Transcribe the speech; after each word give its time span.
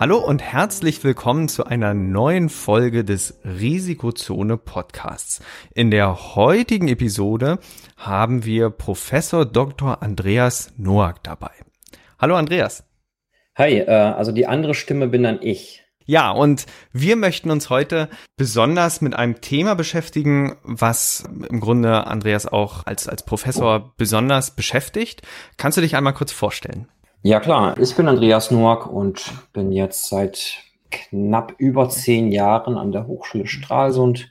Hallo 0.00 0.16
und 0.16 0.42
herzlich 0.42 1.04
willkommen 1.04 1.46
zu 1.48 1.66
einer 1.66 1.92
neuen 1.92 2.48
Folge 2.48 3.04
des 3.04 3.38
Risikozone 3.44 4.56
Podcasts. 4.56 5.42
In 5.74 5.90
der 5.90 6.34
heutigen 6.36 6.88
Episode 6.88 7.58
haben 7.98 8.46
wir 8.46 8.70
Professor 8.70 9.44
Dr. 9.44 10.02
Andreas 10.02 10.72
Noack 10.78 11.22
dabei. 11.22 11.50
Hallo 12.18 12.34
Andreas. 12.36 12.82
Hi, 13.54 13.80
äh, 13.80 13.90
also 13.90 14.32
die 14.32 14.46
andere 14.46 14.72
Stimme 14.72 15.06
bin 15.06 15.22
dann 15.22 15.42
ich. 15.42 15.84
Ja, 16.06 16.30
und 16.30 16.64
wir 16.94 17.16
möchten 17.16 17.50
uns 17.50 17.68
heute 17.68 18.08
besonders 18.38 19.02
mit 19.02 19.14
einem 19.14 19.42
Thema 19.42 19.74
beschäftigen, 19.74 20.56
was 20.62 21.28
im 21.50 21.60
Grunde 21.60 22.06
Andreas 22.06 22.46
auch 22.46 22.86
als, 22.86 23.06
als 23.06 23.22
Professor 23.26 23.92
besonders 23.98 24.56
beschäftigt. 24.56 25.20
Kannst 25.58 25.76
du 25.76 25.82
dich 25.82 25.94
einmal 25.94 26.14
kurz 26.14 26.32
vorstellen? 26.32 26.88
Ja 27.22 27.38
klar, 27.38 27.78
ich 27.78 27.94
bin 27.94 28.08
Andreas 28.08 28.50
Noack 28.50 28.86
und 28.86 29.30
bin 29.52 29.72
jetzt 29.72 30.08
seit 30.08 30.56
knapp 30.90 31.54
über 31.58 31.90
zehn 31.90 32.32
Jahren 32.32 32.78
an 32.78 32.92
der 32.92 33.06
Hochschule 33.06 33.46
Stralsund 33.46 34.30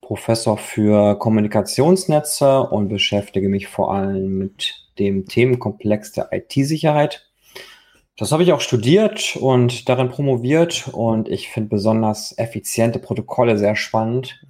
Professor 0.00 0.58
für 0.58 1.16
Kommunikationsnetze 1.20 2.62
und 2.62 2.88
beschäftige 2.88 3.48
mich 3.48 3.68
vor 3.68 3.94
allem 3.94 4.38
mit 4.38 4.74
dem 4.98 5.26
Themenkomplex 5.26 6.12
der 6.12 6.32
IT-Sicherheit. 6.32 7.30
Das 8.16 8.32
habe 8.32 8.42
ich 8.42 8.52
auch 8.52 8.60
studiert 8.60 9.36
und 9.36 9.88
darin 9.88 10.08
promoviert 10.08 10.88
und 10.92 11.28
ich 11.28 11.48
finde 11.50 11.68
besonders 11.68 12.36
effiziente 12.36 12.98
Protokolle 12.98 13.56
sehr 13.56 13.76
spannend 13.76 14.40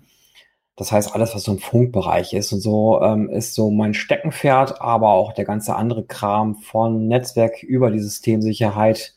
das 0.77 0.93
heißt, 0.93 1.15
alles, 1.15 1.35
was 1.35 1.45
so 1.45 1.53
im 1.53 1.59
Funkbereich 1.59 2.35
ist 2.35 2.53
und 2.53 2.61
so, 2.61 3.01
ähm, 3.03 3.31
ist 3.31 3.55
so 3.55 3.71
mein 3.71 3.95
Steckenpferd, 3.95 4.81
aber 4.81 5.11
auch 5.11 5.33
der 5.33 5.47
ganze 5.47 5.75
andere 5.75 6.05
Kram 6.05 6.57
von 6.57 7.09
Netzwerk 7.09 7.63
über 7.63 7.91
die 7.91 8.01
Systemsicherheit 8.01 9.15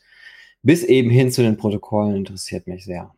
bis 0.62 0.82
eben 0.82 1.10
hin 1.10 1.30
zu 1.30 1.42
den 1.42 1.56
Protokollen 1.56 2.16
interessiert 2.16 2.66
mich 2.66 2.84
sehr. 2.84 3.14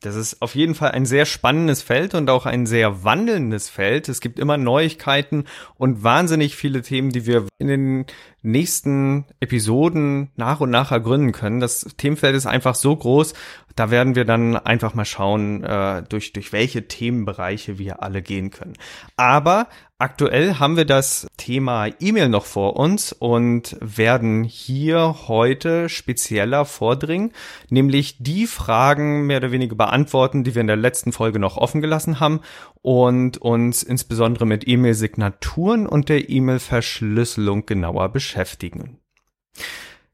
Das 0.00 0.14
ist 0.14 0.42
auf 0.42 0.54
jeden 0.54 0.74
Fall 0.74 0.90
ein 0.90 1.06
sehr 1.06 1.24
spannendes 1.24 1.82
Feld 1.82 2.14
und 2.14 2.28
auch 2.28 2.44
ein 2.46 2.66
sehr 2.66 3.02
wandelndes 3.02 3.70
Feld. 3.70 4.08
Es 4.08 4.20
gibt 4.20 4.38
immer 4.38 4.58
Neuigkeiten 4.58 5.44
und 5.76 6.04
wahnsinnig 6.04 6.54
viele 6.54 6.82
Themen, 6.82 7.10
die 7.10 7.26
wir 7.26 7.46
in 7.58 7.68
den 7.68 8.06
nächsten 8.46 9.26
Episoden 9.40 10.30
nach 10.36 10.60
und 10.60 10.70
nach 10.70 10.92
ergründen 10.92 11.32
können. 11.32 11.60
Das 11.60 11.86
Themenfeld 11.96 12.36
ist 12.36 12.46
einfach 12.46 12.74
so 12.74 12.94
groß 12.94 13.34
da 13.76 13.90
werden 13.90 14.14
wir 14.14 14.24
dann 14.24 14.56
einfach 14.56 14.94
mal 14.94 15.04
schauen, 15.04 15.62
äh, 15.62 16.02
durch, 16.08 16.32
durch 16.32 16.52
welche 16.52 16.88
Themenbereiche 16.88 17.78
wir 17.78 18.02
alle 18.02 18.22
gehen 18.22 18.50
können. 18.50 18.72
Aber 19.16 19.68
aktuell 19.98 20.54
haben 20.54 20.78
wir 20.78 20.86
das 20.86 21.26
Thema 21.36 21.88
E-Mail 22.00 22.30
noch 22.30 22.46
vor 22.46 22.76
uns 22.76 23.12
und 23.12 23.76
werden 23.80 24.44
hier 24.44 25.28
heute 25.28 25.90
spezieller 25.90 26.64
vordringen, 26.64 27.32
nämlich 27.68 28.16
die 28.18 28.46
Fragen 28.46 29.26
mehr 29.26 29.38
oder 29.38 29.52
weniger 29.52 29.76
beantworten, 29.76 30.42
die 30.42 30.54
wir 30.54 30.62
in 30.62 30.68
der 30.68 30.76
letzten 30.76 31.12
Folge 31.12 31.38
noch 31.38 31.58
offen 31.58 31.82
gelassen 31.82 32.18
haben 32.18 32.40
und 32.80 33.36
uns 33.36 33.82
insbesondere 33.82 34.46
mit 34.46 34.66
E-Mail-Signaturen 34.66 35.86
und 35.86 36.08
der 36.08 36.30
E-Mail-Verschlüsselung 36.30 37.66
genauer 37.66 38.08
beschäftigen. 38.08 38.35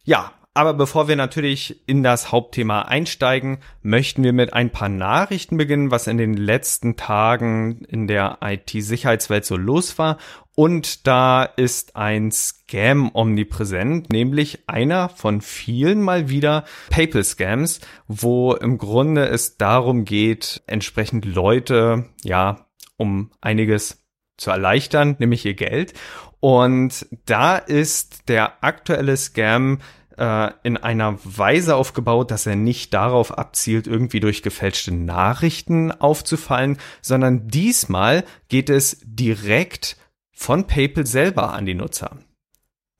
Ja, 0.05 0.33
aber 0.55 0.75
bevor 0.75 1.09
wir 1.09 1.17
natürlich 1.17 1.83
in 1.89 2.03
das 2.03 2.31
Hauptthema 2.31 2.83
einsteigen, 2.83 3.59
möchten 3.81 4.23
wir 4.23 4.35
mit 4.35 4.53
ein 4.53 4.69
paar 4.69 4.91
Nachrichten 4.91 5.57
beginnen, 5.57 5.91
was 5.91 6.07
in 6.07 6.19
den 6.19 6.35
letzten 6.35 6.97
Tagen 6.97 7.87
in 7.87 8.07
der 8.07 8.39
IT-Sicherheitswelt 8.43 9.47
so 9.47 9.57
los 9.57 9.99
war. 9.99 10.19
Und 10.55 11.07
da 11.07 11.45
ist 11.45 11.97
ein 11.97 12.31
Scam 12.31 13.11
omnipräsent, 13.15 14.13
nämlich 14.13 14.69
einer 14.69 15.09
von 15.09 15.41
vielen 15.41 16.03
mal 16.03 16.29
wieder 16.29 16.65
PayPal-Scams, 16.91 17.81
wo 18.07 18.53
im 18.53 18.77
Grunde 18.77 19.29
es 19.29 19.57
darum 19.57 20.05
geht, 20.05 20.63
entsprechend 20.67 21.25
Leute, 21.25 22.11
ja, 22.23 22.67
um 22.99 23.31
einiges 23.41 24.02
zu 24.43 24.51
erleichtern, 24.51 25.17
nämlich 25.19 25.47
ihr 25.47 25.55
Geld. 25.55 25.95
Und 26.41 27.07
da 27.25 27.57
ist 27.57 28.29
der 28.29 28.65
aktuelle 28.65 29.17
Scam 29.17 29.79
äh, 30.19 30.51
in 30.63 30.77
einer 30.77 31.19
Weise 31.25 31.77
aufgebaut, 31.77 32.31
dass 32.31 32.47
er 32.47 32.57
nicht 32.57 32.93
darauf 32.95 33.39
abzielt, 33.39 33.87
irgendwie 33.87 34.21
durch 34.21 34.43
gefälschte 34.43 34.93
Nachrichten 34.93 35.93
aufzufallen, 35.93 36.79
sondern 37.01 37.49
diesmal 37.49 38.25
geht 38.49 38.71
es 38.71 39.01
direkt 39.05 39.97
von 40.33 40.67
PayPal 40.67 41.07
selber 41.07 41.53
an 41.53 41.67
die 41.67 41.75
Nutzer. 41.75 42.19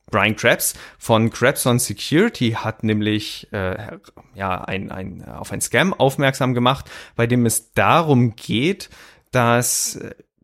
Brian 0.09 0.35
Krebs 0.35 0.75
von 0.99 1.31
Krebs 1.31 1.65
on 1.65 1.79
Security 1.79 2.51
hat 2.51 2.83
nämlich 2.83 3.51
äh, 3.51 3.97
ja, 4.35 4.61
ein, 4.63 4.91
ein, 4.91 5.25
auf 5.25 5.51
ein 5.51 5.59
Scam 5.59 5.93
aufmerksam 5.93 6.53
gemacht, 6.53 6.89
bei 7.15 7.25
dem 7.25 7.45
es 7.45 7.73
darum 7.73 8.35
geht, 8.35 8.89
dass 9.31 9.99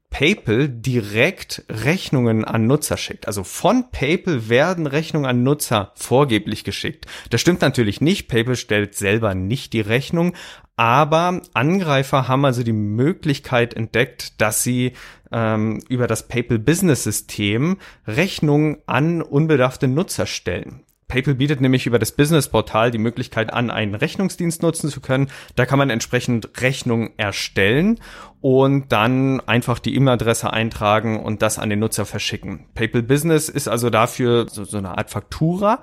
PayPal 0.10 0.68
direkt 0.68 1.64
Rechnungen 1.70 2.44
an 2.44 2.66
Nutzer 2.68 2.98
schickt. 2.98 3.28
Also 3.28 3.44
von 3.44 3.92
PayPal 3.92 4.50
werden 4.50 4.88
Rechnungen 4.88 5.30
an 5.30 5.44
Nutzer 5.44 5.92
vorgeblich 5.96 6.64
geschickt. 6.64 7.06
Das 7.30 7.42
stimmt 7.42 7.62
natürlich 7.62 8.02
nicht. 8.02 8.28
PayPal 8.28 8.56
stellt 8.56 8.96
selber 8.96 9.36
nicht 9.36 9.74
die 9.74 9.82
Rechnung, 9.82 10.34
aber 10.76 11.42
Angreifer 11.54 12.28
haben 12.28 12.46
also 12.46 12.64
die 12.64 12.72
Möglichkeit 12.72 13.74
entdeckt, 13.74 14.40
dass 14.42 14.64
sie 14.64 14.94
ähm, 15.32 15.82
über 15.90 16.08
das 16.08 16.28
PayPal 16.28 16.58
Business 16.58 17.04
System 17.04 17.78
Rechnungen 18.08 18.78
an 18.86 19.22
unbedarfte 19.22 19.88
Nutzer 19.88 20.26
stellen. 20.26 20.84
PayPal 21.10 21.36
bietet 21.36 21.60
nämlich 21.60 21.88
über 21.88 22.00
das 22.00 22.14
Business-Portal 22.14 22.92
die 22.92 23.00
Möglichkeit 23.00 23.52
an, 23.52 23.72
einen 23.72 23.96
Rechnungsdienst 23.96 24.62
nutzen 24.62 24.90
zu 24.90 25.02
können. 25.02 25.30
Da 25.56 25.66
kann 25.66 25.80
man 25.80 25.90
entsprechend 25.90 26.62
Rechnungen 26.62 27.10
erstellen 27.18 28.00
und 28.42 28.92
dann 28.92 29.42
einfach 29.42 29.80
die 29.80 29.96
E-Mail-Adresse 29.96 30.54
eintragen 30.54 31.20
und 31.20 31.42
das 31.42 31.60
an 31.60 31.70
den 31.70 31.80
Nutzer 31.80 32.06
verschicken. 32.06 32.68
PayPal 32.76 33.02
Business 33.04 33.50
ist 33.50 33.68
also 33.68 33.90
dafür 33.90 34.48
so, 34.50 34.64
so 34.64 34.78
eine 34.78 34.98
Art 34.98 35.10
Faktura, 35.10 35.82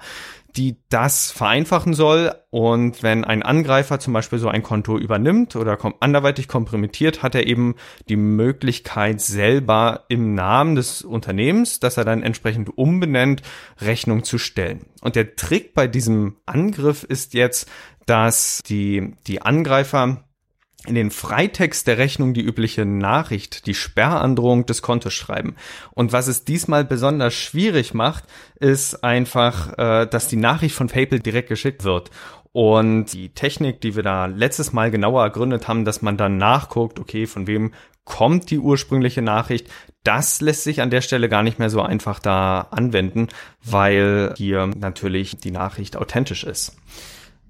die 0.57 0.77
das 0.89 1.31
vereinfachen 1.31 1.95
soll. 1.95 2.35
Und 2.51 3.03
wenn 3.03 3.25
ein 3.25 3.43
Angreifer 3.43 3.99
zum 4.01 4.13
Beispiel 4.13 4.39
so 4.39 4.49
ein 4.49 4.63
Konto 4.63 4.99
übernimmt 4.99 5.57
oder 5.57 5.77
kom 5.77 5.95
anderweitig 6.01 6.49
kompromittiert, 6.49 7.23
hat 7.23 7.35
er 7.35 7.47
eben 7.47 7.75
die 8.09 8.17
Möglichkeit 8.17 9.21
selber 9.21 10.05
im 10.09 10.35
Namen 10.35 10.75
des 10.75 11.03
Unternehmens, 11.03 11.81
das 11.81 11.97
er 11.97 12.05
dann 12.05 12.23
entsprechend 12.23 12.77
umbenennt, 12.77 13.43
Rechnung 13.81 14.25
zu 14.25 14.39
stellen. 14.39 14.87
Und 15.03 15.17
der 15.17 15.37
Trick 15.37 15.75
bei 15.75 15.87
diesem 15.87 16.37
Angriff 16.47 17.05
ist 17.05 17.35
jetzt, 17.35 17.69
dass 18.07 18.63
die, 18.67 19.15
die 19.27 19.43
Angreifer 19.43 20.26
in 20.87 20.95
den 20.95 21.11
Freitext 21.11 21.87
der 21.87 21.99
Rechnung 21.99 22.35
die 22.35 22.43
übliche 22.43 22.85
Nachricht, 22.85 23.67
die 23.67 23.75
Sperrandrohung 23.75 24.67
des 24.67 24.83
Kontos 24.83 25.15
schreiben. 25.15 25.57
Und 25.93 26.13
was 26.13 26.27
es 26.27 26.45
diesmal 26.45 26.85
besonders 26.85 27.35
schwierig 27.35 27.95
macht, 27.95 28.25
ist 28.61 29.05
einfach, 29.05 29.77
äh, 29.79 30.07
dass 30.07 30.29
die 30.29 30.37
Nachricht 30.37 30.75
von 30.75 30.89
PayPal 30.89 31.21
direkt 31.21 31.49
geschickt 31.49 31.85
wird. 31.85 32.11
Und 32.53 33.13
die 33.13 33.29
Technik, 33.31 33.83
die 33.83 33.97
wir 33.97 34.03
da 34.03 34.27
letztes 34.27 34.73
Mal 34.73 34.91
genauer 34.91 35.23
ergründet 35.23 35.69
haben, 35.69 35.85
dass 35.85 36.01
man 36.01 36.17
dann 36.17 36.39
nachguckt, 36.39 36.99
okay, 36.99 37.27
von 37.27 37.47
wem 37.47 37.73
kommt 38.05 38.51
die 38.51 38.59
ursprüngliche 38.59 39.21
Nachricht, 39.21 39.69
das 40.05 40.41
lässt 40.41 40.63
sich 40.63 40.81
an 40.81 40.91
der 40.91 41.03
Stelle 41.03 41.29
gar 41.29 41.43
nicht 41.43 41.59
mehr 41.59 41.69
so 41.69 41.83
einfach 41.83 42.21
da 42.21 42.69
anwenden, 42.71 43.29
weil 43.63 44.33
hier 44.39 44.69
natürlich 44.69 45.37
die 45.37 45.51
Nachricht 45.51 45.97
authentisch 45.97 46.45
ist. 46.45 46.77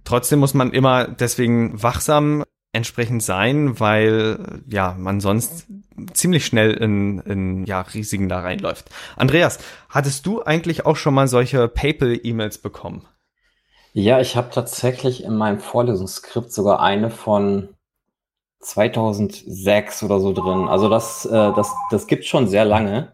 Trotzdem 0.04 0.38
muss 0.38 0.54
man 0.54 0.72
immer 0.72 1.06
deswegen 1.06 1.80
wachsam 1.82 2.44
entsprechend 2.76 3.22
sein, 3.22 3.80
weil 3.80 4.62
ja 4.68 4.94
man 4.98 5.20
sonst 5.20 5.66
ziemlich 6.12 6.46
schnell 6.46 6.72
in, 6.72 7.20
in 7.20 7.64
ja, 7.64 7.80
Risiken 7.80 8.28
da 8.28 8.40
reinläuft. 8.40 8.90
Andreas, 9.16 9.58
hattest 9.88 10.26
du 10.26 10.42
eigentlich 10.42 10.86
auch 10.86 10.96
schon 10.96 11.14
mal 11.14 11.26
solche 11.26 11.68
PayPal-E-Mails 11.68 12.58
bekommen? 12.58 13.06
Ja, 13.92 14.20
ich 14.20 14.36
habe 14.36 14.50
tatsächlich 14.50 15.24
in 15.24 15.34
meinem 15.36 15.58
Vorlesungsskript 15.58 16.52
sogar 16.52 16.80
eine 16.80 17.10
von 17.10 17.70
2006 18.60 20.02
oder 20.02 20.20
so 20.20 20.32
drin. 20.32 20.68
Also 20.68 20.88
das, 20.88 21.24
äh, 21.24 21.52
das, 21.54 21.74
das 21.90 22.06
gibt 22.06 22.26
schon 22.26 22.46
sehr 22.46 22.66
lange. 22.66 23.12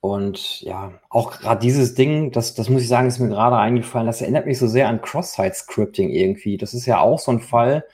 Und 0.00 0.62
ja, 0.62 0.92
auch 1.10 1.30
gerade 1.30 1.60
dieses 1.60 1.94
Ding, 1.94 2.32
das, 2.32 2.54
das 2.54 2.68
muss 2.68 2.82
ich 2.82 2.88
sagen, 2.88 3.06
ist 3.06 3.20
mir 3.20 3.28
gerade 3.28 3.56
eingefallen, 3.56 4.06
das 4.06 4.20
erinnert 4.20 4.46
mich 4.46 4.58
so 4.58 4.66
sehr 4.66 4.88
an 4.88 5.00
Cross-Site-Scripting 5.00 6.10
irgendwie. 6.10 6.56
Das 6.56 6.74
ist 6.74 6.86
ja 6.86 6.98
auch 7.00 7.18
so 7.18 7.30
ein 7.30 7.40
Fall, 7.40 7.84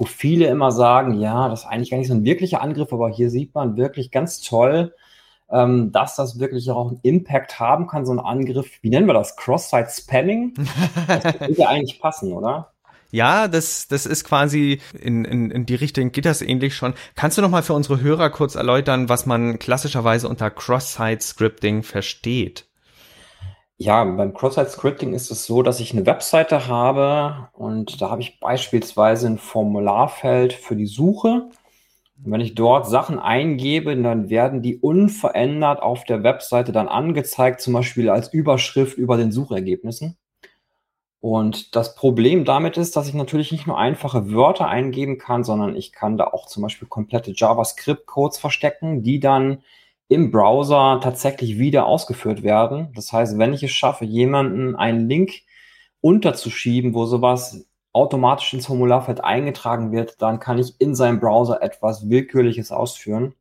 wo 0.00 0.06
viele 0.06 0.46
immer 0.46 0.72
sagen, 0.72 1.20
ja, 1.20 1.50
das 1.50 1.60
ist 1.60 1.66
eigentlich 1.66 1.90
gar 1.90 1.98
nicht 1.98 2.08
so 2.08 2.14
ein 2.14 2.24
wirklicher 2.24 2.62
Angriff, 2.62 2.90
aber 2.90 3.10
hier 3.10 3.28
sieht 3.28 3.54
man 3.54 3.76
wirklich 3.76 4.10
ganz 4.10 4.40
toll, 4.40 4.94
ähm, 5.50 5.92
dass 5.92 6.16
das 6.16 6.38
wirklich 6.40 6.70
auch 6.70 6.88
einen 6.88 7.00
Impact 7.02 7.60
haben 7.60 7.86
kann, 7.86 8.06
so 8.06 8.12
ein 8.12 8.18
Angriff. 8.18 8.78
Wie 8.80 8.88
nennen 8.88 9.06
wir 9.06 9.12
das? 9.12 9.36
Cross-Site-Spamming? 9.36 10.54
Das 11.06 11.24
würde 11.40 11.52
ja 11.52 11.68
eigentlich 11.68 12.00
passen, 12.00 12.32
oder? 12.32 12.72
Ja, 13.10 13.46
das, 13.46 13.88
das 13.88 14.06
ist 14.06 14.24
quasi 14.24 14.80
in, 14.98 15.26
in, 15.26 15.50
in 15.50 15.66
die 15.66 15.74
Richtung 15.74 16.12
geht 16.12 16.24
das 16.24 16.40
ähnlich 16.40 16.74
schon. 16.74 16.94
Kannst 17.14 17.36
du 17.36 17.42
noch 17.42 17.50
mal 17.50 17.62
für 17.62 17.74
unsere 17.74 18.00
Hörer 18.00 18.30
kurz 18.30 18.54
erläutern, 18.54 19.10
was 19.10 19.26
man 19.26 19.58
klassischerweise 19.58 20.30
unter 20.30 20.50
Cross-Site-Scripting 20.50 21.82
versteht? 21.82 22.69
Ja, 23.82 24.04
beim 24.04 24.34
Cross-Site-Scripting 24.34 25.14
ist 25.14 25.30
es 25.30 25.46
so, 25.46 25.62
dass 25.62 25.80
ich 25.80 25.92
eine 25.92 26.04
Webseite 26.04 26.66
habe 26.66 27.48
und 27.54 28.02
da 28.02 28.10
habe 28.10 28.20
ich 28.20 28.38
beispielsweise 28.38 29.26
ein 29.26 29.38
Formularfeld 29.38 30.52
für 30.52 30.76
die 30.76 30.84
Suche 30.84 31.48
und 32.22 32.30
wenn 32.30 32.42
ich 32.42 32.54
dort 32.54 32.86
Sachen 32.86 33.18
eingebe, 33.18 33.96
dann 33.96 34.28
werden 34.28 34.60
die 34.60 34.76
unverändert 34.76 35.80
auf 35.80 36.04
der 36.04 36.22
Webseite 36.22 36.72
dann 36.72 36.88
angezeigt, 36.88 37.62
zum 37.62 37.72
Beispiel 37.72 38.10
als 38.10 38.30
Überschrift 38.34 38.98
über 38.98 39.16
den 39.16 39.32
Suchergebnissen. 39.32 40.18
Und 41.20 41.74
das 41.74 41.94
Problem 41.94 42.44
damit 42.44 42.76
ist, 42.76 42.96
dass 42.96 43.08
ich 43.08 43.14
natürlich 43.14 43.50
nicht 43.50 43.66
nur 43.66 43.78
einfache 43.78 44.30
Wörter 44.30 44.68
eingeben 44.68 45.16
kann, 45.16 45.42
sondern 45.42 45.74
ich 45.74 45.92
kann 45.92 46.18
da 46.18 46.26
auch 46.26 46.46
zum 46.46 46.62
Beispiel 46.62 46.88
komplette 46.88 47.32
JavaScript-Codes 47.34 48.38
verstecken, 48.38 49.02
die 49.02 49.20
dann 49.20 49.62
im 50.10 50.32
Browser 50.32 51.00
tatsächlich 51.00 51.58
wieder 51.58 51.86
ausgeführt 51.86 52.42
werden. 52.42 52.88
Das 52.96 53.12
heißt, 53.12 53.38
wenn 53.38 53.54
ich 53.54 53.62
es 53.62 53.70
schaffe, 53.70 54.04
jemanden 54.04 54.74
einen 54.74 55.08
Link 55.08 55.30
unterzuschieben, 56.00 56.94
wo 56.94 57.06
sowas 57.06 57.64
automatisch 57.92 58.52
ins 58.52 58.66
Formularfeld 58.66 59.22
eingetragen 59.22 59.92
wird, 59.92 60.20
dann 60.20 60.40
kann 60.40 60.58
ich 60.58 60.74
in 60.80 60.96
seinem 60.96 61.20
Browser 61.20 61.62
etwas 61.62 62.10
Willkürliches 62.10 62.72
ausführen. 62.72 63.34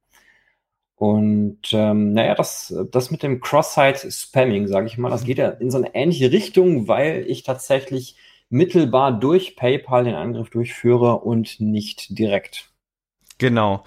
Und 0.95 1.60
ähm, 1.71 2.13
naja, 2.13 2.36
das, 2.36 2.74
das 2.92 3.10
mit 3.10 3.24
dem 3.24 3.39
Cross-Site-Spamming, 3.39 4.68
sage 4.68 4.86
ich 4.86 4.98
mal, 5.00 5.10
das 5.10 5.24
geht 5.24 5.39
ja 5.39 5.50
in 5.50 5.72
so 5.72 5.77
eine 5.80 5.95
ähnliche 5.95 6.31
Richtung, 6.31 6.88
weil 6.88 7.25
ich 7.27 7.42
tatsächlich 7.42 8.15
mittelbar 8.50 9.19
durch 9.19 9.56
PayPal 9.56 10.04
den 10.04 10.15
Angriff 10.15 10.51
durchführe 10.51 11.19
und 11.22 11.60
nicht 11.60 12.19
direkt. 12.19 12.69
Genau. 13.39 13.83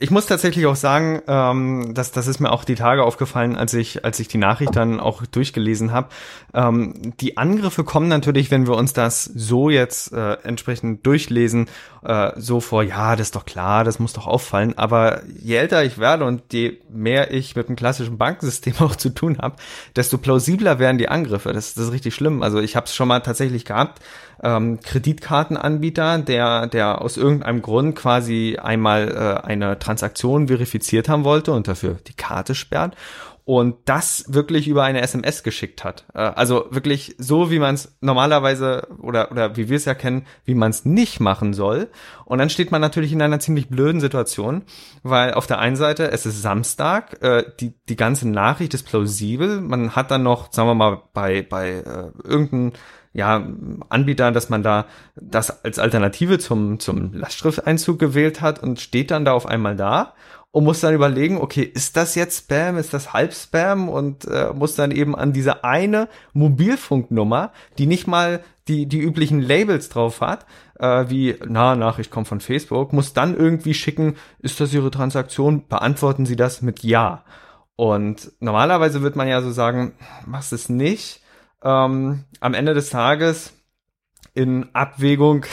Ich 0.00 0.10
muss 0.10 0.26
tatsächlich 0.26 0.66
auch 0.66 0.74
sagen, 0.74 1.22
ähm, 1.28 1.94
dass 1.94 2.10
das 2.10 2.26
ist 2.26 2.40
mir 2.40 2.50
auch 2.50 2.64
die 2.64 2.74
Tage 2.74 3.04
aufgefallen, 3.04 3.54
als 3.54 3.74
ich 3.74 4.04
als 4.04 4.18
ich 4.18 4.26
die 4.26 4.38
Nachricht 4.38 4.74
dann 4.74 4.98
auch 4.98 5.24
durchgelesen 5.24 5.92
habe. 5.92 6.08
Ähm, 6.52 7.14
die 7.20 7.36
Angriffe 7.36 7.84
kommen 7.84 8.08
natürlich, 8.08 8.50
wenn 8.50 8.66
wir 8.66 8.74
uns 8.74 8.92
das 8.92 9.24
so 9.24 9.70
jetzt 9.70 10.12
äh, 10.12 10.32
entsprechend 10.42 11.06
durchlesen, 11.06 11.68
äh, 12.02 12.32
so 12.34 12.58
vor. 12.58 12.82
Ja, 12.82 13.14
das 13.14 13.28
ist 13.28 13.36
doch 13.36 13.44
klar, 13.44 13.84
das 13.84 14.00
muss 14.00 14.14
doch 14.14 14.26
auffallen. 14.26 14.76
Aber 14.76 15.22
je 15.26 15.54
älter 15.54 15.84
ich 15.84 15.98
werde 15.98 16.24
und 16.24 16.52
je 16.52 16.78
mehr 16.90 17.32
ich 17.32 17.54
mit 17.54 17.68
dem 17.68 17.76
klassischen 17.76 18.18
Bankensystem 18.18 18.74
auch 18.80 18.96
zu 18.96 19.10
tun 19.10 19.38
habe, 19.38 19.56
desto 19.94 20.18
plausibler 20.18 20.80
werden 20.80 20.98
die 20.98 21.08
Angriffe. 21.08 21.52
Das, 21.52 21.74
das 21.74 21.84
ist 21.84 21.92
richtig 21.92 22.16
schlimm. 22.16 22.42
Also 22.42 22.58
ich 22.58 22.74
habe 22.74 22.86
es 22.86 22.96
schon 22.96 23.06
mal 23.06 23.20
tatsächlich 23.20 23.64
gehabt 23.64 24.00
ähm, 24.42 24.80
Kreditkartenanbieter, 24.80 26.18
der, 26.18 26.66
der 26.66 27.02
aus 27.02 27.16
irgendeinem 27.16 27.62
Grund 27.62 27.96
quasi 27.96 28.56
einmal 28.60 29.08
äh, 29.08 29.46
eine 29.46 29.67
Transaktion 29.76 30.48
verifiziert 30.48 31.08
haben 31.08 31.24
wollte 31.24 31.52
und 31.52 31.68
dafür 31.68 31.98
die 32.06 32.14
Karte 32.14 32.54
sperrt 32.54 32.96
und 33.48 33.76
das 33.86 34.26
wirklich 34.28 34.68
über 34.68 34.82
eine 34.82 35.00
SMS 35.00 35.42
geschickt 35.42 35.82
hat. 35.82 36.04
Äh, 36.12 36.18
also 36.18 36.66
wirklich 36.68 37.14
so, 37.16 37.50
wie 37.50 37.58
man 37.58 37.76
es 37.76 37.96
normalerweise 38.02 38.86
oder, 39.00 39.30
oder 39.30 39.56
wie 39.56 39.70
wir 39.70 39.78
es 39.78 39.86
ja 39.86 39.94
kennen, 39.94 40.26
wie 40.44 40.54
man 40.54 40.68
es 40.68 40.84
nicht 40.84 41.18
machen 41.18 41.54
soll. 41.54 41.88
Und 42.26 42.40
dann 42.40 42.50
steht 42.50 42.72
man 42.72 42.82
natürlich 42.82 43.10
in 43.10 43.22
einer 43.22 43.40
ziemlich 43.40 43.70
blöden 43.70 44.02
Situation, 44.02 44.64
weil 45.02 45.32
auf 45.32 45.46
der 45.46 45.60
einen 45.60 45.76
Seite 45.76 46.10
es 46.10 46.26
ist 46.26 46.42
Samstag, 46.42 47.22
äh, 47.22 47.42
die, 47.58 47.72
die 47.88 47.96
ganze 47.96 48.28
Nachricht 48.28 48.74
ist 48.74 48.82
plausibel. 48.82 49.62
Man 49.62 49.96
hat 49.96 50.10
dann 50.10 50.24
noch, 50.24 50.52
sagen 50.52 50.68
wir 50.68 50.74
mal, 50.74 51.00
bei, 51.14 51.40
bei 51.40 51.70
äh, 51.70 52.10
irgendeinem 52.28 52.72
ja, 53.14 53.48
Anbieter, 53.88 54.30
dass 54.30 54.50
man 54.50 54.62
da 54.62 54.84
das 55.16 55.64
als 55.64 55.78
Alternative 55.78 56.38
zum, 56.38 56.80
zum 56.80 57.14
Lastschrifteinzug 57.14 57.98
gewählt 57.98 58.42
hat 58.42 58.62
und 58.62 58.78
steht 58.78 59.10
dann 59.10 59.24
da 59.24 59.32
auf 59.32 59.46
einmal 59.46 59.74
da 59.74 60.12
und 60.50 60.64
muss 60.64 60.80
dann 60.80 60.94
überlegen, 60.94 61.38
okay, 61.38 61.62
ist 61.62 61.96
das 61.96 62.14
jetzt 62.14 62.38
Spam, 62.44 62.78
ist 62.78 62.94
das 62.94 63.12
Halbspam 63.12 63.88
und 63.88 64.24
äh, 64.24 64.52
muss 64.54 64.74
dann 64.74 64.90
eben 64.90 65.14
an 65.14 65.32
diese 65.32 65.62
eine 65.64 66.08
Mobilfunknummer, 66.32 67.52
die 67.76 67.86
nicht 67.86 68.06
mal 68.06 68.42
die, 68.66 68.86
die 68.86 69.00
üblichen 69.00 69.40
Labels 69.40 69.88
drauf 69.88 70.20
hat, 70.20 70.46
äh, 70.78 71.06
wie, 71.08 71.36
na, 71.46 71.74
Nachricht 71.74 72.10
kommt 72.10 72.28
von 72.28 72.40
Facebook, 72.40 72.92
muss 72.92 73.12
dann 73.12 73.36
irgendwie 73.36 73.74
schicken, 73.74 74.16
ist 74.38 74.60
das 74.60 74.72
Ihre 74.72 74.90
Transaktion? 74.90 75.66
Beantworten 75.68 76.26
Sie 76.26 76.36
das 76.36 76.62
mit 76.62 76.82
Ja. 76.82 77.24
Und 77.76 78.32
normalerweise 78.40 79.02
wird 79.02 79.16
man 79.16 79.28
ja 79.28 79.40
so 79.40 79.52
sagen, 79.52 79.92
machst 80.26 80.52
es 80.52 80.68
nicht 80.68 81.22
ähm, 81.62 82.24
am 82.40 82.54
Ende 82.54 82.74
des 82.74 82.90
Tages 82.90 83.52
in 84.34 84.68
Abwägung 84.74 85.44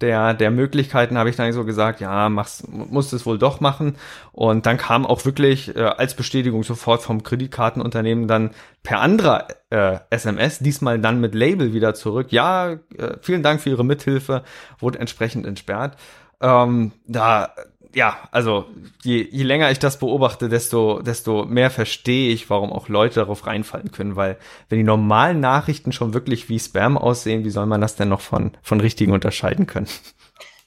der, 0.00 0.34
der 0.34 0.50
Möglichkeiten 0.50 1.16
habe 1.16 1.30
ich 1.30 1.36
dann 1.36 1.52
so 1.52 1.64
gesagt, 1.64 2.00
ja, 2.00 2.28
mach's, 2.28 2.64
musst 2.68 3.12
es 3.12 3.24
wohl 3.24 3.38
doch 3.38 3.60
machen. 3.60 3.96
Und 4.32 4.66
dann 4.66 4.76
kam 4.76 5.06
auch 5.06 5.24
wirklich 5.24 5.74
äh, 5.74 5.80
als 5.80 6.14
Bestätigung 6.14 6.64
sofort 6.64 7.02
vom 7.02 7.22
Kreditkartenunternehmen 7.22 8.28
dann 8.28 8.50
per 8.82 9.00
anderer 9.00 9.48
äh, 9.70 9.98
SMS, 10.10 10.58
diesmal 10.58 10.98
dann 10.98 11.20
mit 11.20 11.34
Label 11.34 11.72
wieder 11.72 11.94
zurück. 11.94 12.30
Ja, 12.30 12.72
äh, 12.72 12.78
vielen 13.22 13.42
Dank 13.42 13.60
für 13.60 13.70
Ihre 13.70 13.84
Mithilfe, 13.84 14.44
wurde 14.78 14.98
entsprechend 14.98 15.46
entsperrt. 15.46 15.96
Ähm, 16.40 16.92
da 17.06 17.54
ja, 17.94 18.16
also 18.30 18.66
je, 19.02 19.22
je 19.30 19.44
länger 19.44 19.70
ich 19.70 19.78
das 19.78 19.98
beobachte, 19.98 20.48
desto, 20.48 21.00
desto 21.00 21.44
mehr 21.44 21.70
verstehe 21.70 22.32
ich, 22.32 22.48
warum 22.50 22.72
auch 22.72 22.88
Leute 22.88 23.16
darauf 23.16 23.46
reinfallen 23.46 23.92
können, 23.92 24.16
weil 24.16 24.36
wenn 24.68 24.78
die 24.78 24.84
normalen 24.84 25.40
Nachrichten 25.40 25.92
schon 25.92 26.14
wirklich 26.14 26.48
wie 26.48 26.58
Spam 26.58 26.98
aussehen, 26.98 27.44
wie 27.44 27.50
soll 27.50 27.66
man 27.66 27.80
das 27.80 27.96
denn 27.96 28.08
noch 28.08 28.20
von, 28.20 28.52
von 28.62 28.80
richtigen 28.80 29.12
unterscheiden 29.12 29.66
können? 29.66 29.88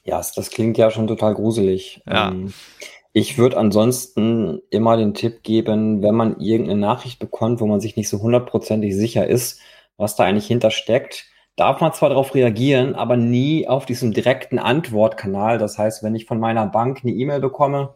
Ja, 0.04 0.16
das 0.16 0.50
klingt 0.50 0.78
ja 0.78 0.90
schon 0.90 1.06
total 1.06 1.34
gruselig. 1.34 2.02
Ja. 2.06 2.30
Ähm, 2.30 2.52
ich 3.12 3.38
würde 3.38 3.56
ansonsten 3.56 4.60
immer 4.70 4.96
den 4.96 5.14
Tipp 5.14 5.42
geben, 5.42 6.02
wenn 6.02 6.14
man 6.14 6.40
irgendeine 6.40 6.80
Nachricht 6.80 7.18
bekommt, 7.18 7.60
wo 7.60 7.66
man 7.66 7.80
sich 7.80 7.96
nicht 7.96 8.08
so 8.08 8.20
hundertprozentig 8.20 8.94
sicher 8.94 9.26
ist, 9.26 9.60
was 9.96 10.16
da 10.16 10.24
eigentlich 10.24 10.46
hintersteckt, 10.46 11.26
darf 11.60 11.80
man 11.80 11.92
zwar 11.92 12.08
darauf 12.08 12.34
reagieren, 12.34 12.94
aber 12.94 13.16
nie 13.16 13.68
auf 13.68 13.84
diesem 13.84 14.12
direkten 14.12 14.58
Antwortkanal. 14.58 15.58
Das 15.58 15.78
heißt, 15.78 16.02
wenn 16.02 16.14
ich 16.14 16.24
von 16.24 16.40
meiner 16.40 16.66
Bank 16.66 17.00
eine 17.02 17.12
E-Mail 17.12 17.40
bekomme, 17.40 17.94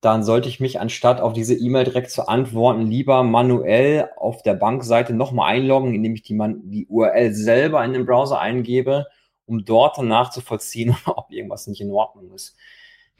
dann 0.00 0.24
sollte 0.24 0.48
ich 0.48 0.58
mich 0.60 0.80
anstatt 0.80 1.20
auf 1.20 1.32
diese 1.32 1.54
E-Mail 1.54 1.84
direkt 1.84 2.10
zu 2.10 2.26
antworten, 2.28 2.86
lieber 2.86 3.22
manuell 3.22 4.10
auf 4.16 4.42
der 4.42 4.54
Bankseite 4.54 5.14
nochmal 5.14 5.54
einloggen, 5.54 5.94
indem 5.94 6.14
ich 6.16 6.22
die, 6.22 6.36
die 6.64 6.86
URL 6.88 7.32
selber 7.32 7.84
in 7.84 7.92
den 7.92 8.04
Browser 8.04 8.40
eingebe, 8.40 9.06
um 9.46 9.64
dort 9.64 9.98
dann 9.98 10.08
nachzuvollziehen, 10.08 10.96
ob 11.06 11.30
irgendwas 11.30 11.68
nicht 11.68 11.80
in 11.80 11.92
Ordnung 11.92 12.32
ist 12.34 12.56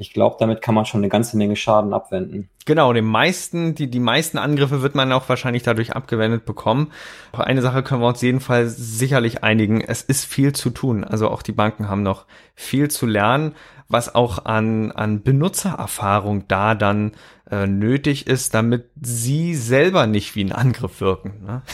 ich 0.03 0.13
glaube, 0.13 0.35
damit 0.41 0.63
kann 0.63 0.75
man 0.75 0.85
schon 0.85 0.99
eine 0.99 1.09
ganze 1.09 1.37
Menge 1.37 1.55
Schaden 1.55 1.95
abwenden. 1.95 2.49
Genau, 2.67 2.93
den 2.93 3.05
meisten, 3.05 3.77
die, 3.77 3.89
die 3.89 4.01
meisten 4.01 4.37
Angriffe 4.37 4.83
wird 4.83 4.97
man 4.97 5.13
auch 5.13 5.29
wahrscheinlich 5.29 5.63
dadurch 5.63 5.95
abgewendet 5.95 6.45
bekommen. 6.45 6.91
Aber 7.31 7.47
eine 7.47 7.63
Sache 7.63 7.85
können 7.85 8.03
wir 8.03 8.09
uns 8.09 8.21
jedenfalls 8.21 8.77
sicherlich 8.77 9.45
einigen. 9.45 9.81
Es 9.81 10.03
ist 10.03 10.25
viel 10.25 10.53
zu 10.55 10.71
tun. 10.71 11.05
Also 11.05 11.29
auch 11.29 11.43
die 11.43 11.53
Banken 11.53 11.89
haben 11.89 12.03
noch 12.03 12.27
viel 12.57 12.91
zu 12.91 13.07
lernen, 13.07 13.55
was 13.89 14.13
auch 14.13 14.45
an, 14.45 14.91
an 14.91 15.23
Benutzererfahrung 15.23 16.49
da 16.49 16.75
dann 16.75 17.13
äh, 17.49 17.69
nötig 17.69 18.27
ist, 18.27 18.55
damit 18.55 18.91
sie 19.01 19.55
selber 19.55 20.09
nicht 20.09 20.35
wie 20.35 20.43
ein 20.43 20.53
Angriff 20.53 21.01
wirken. 21.01 21.45
Ne? 21.47 21.63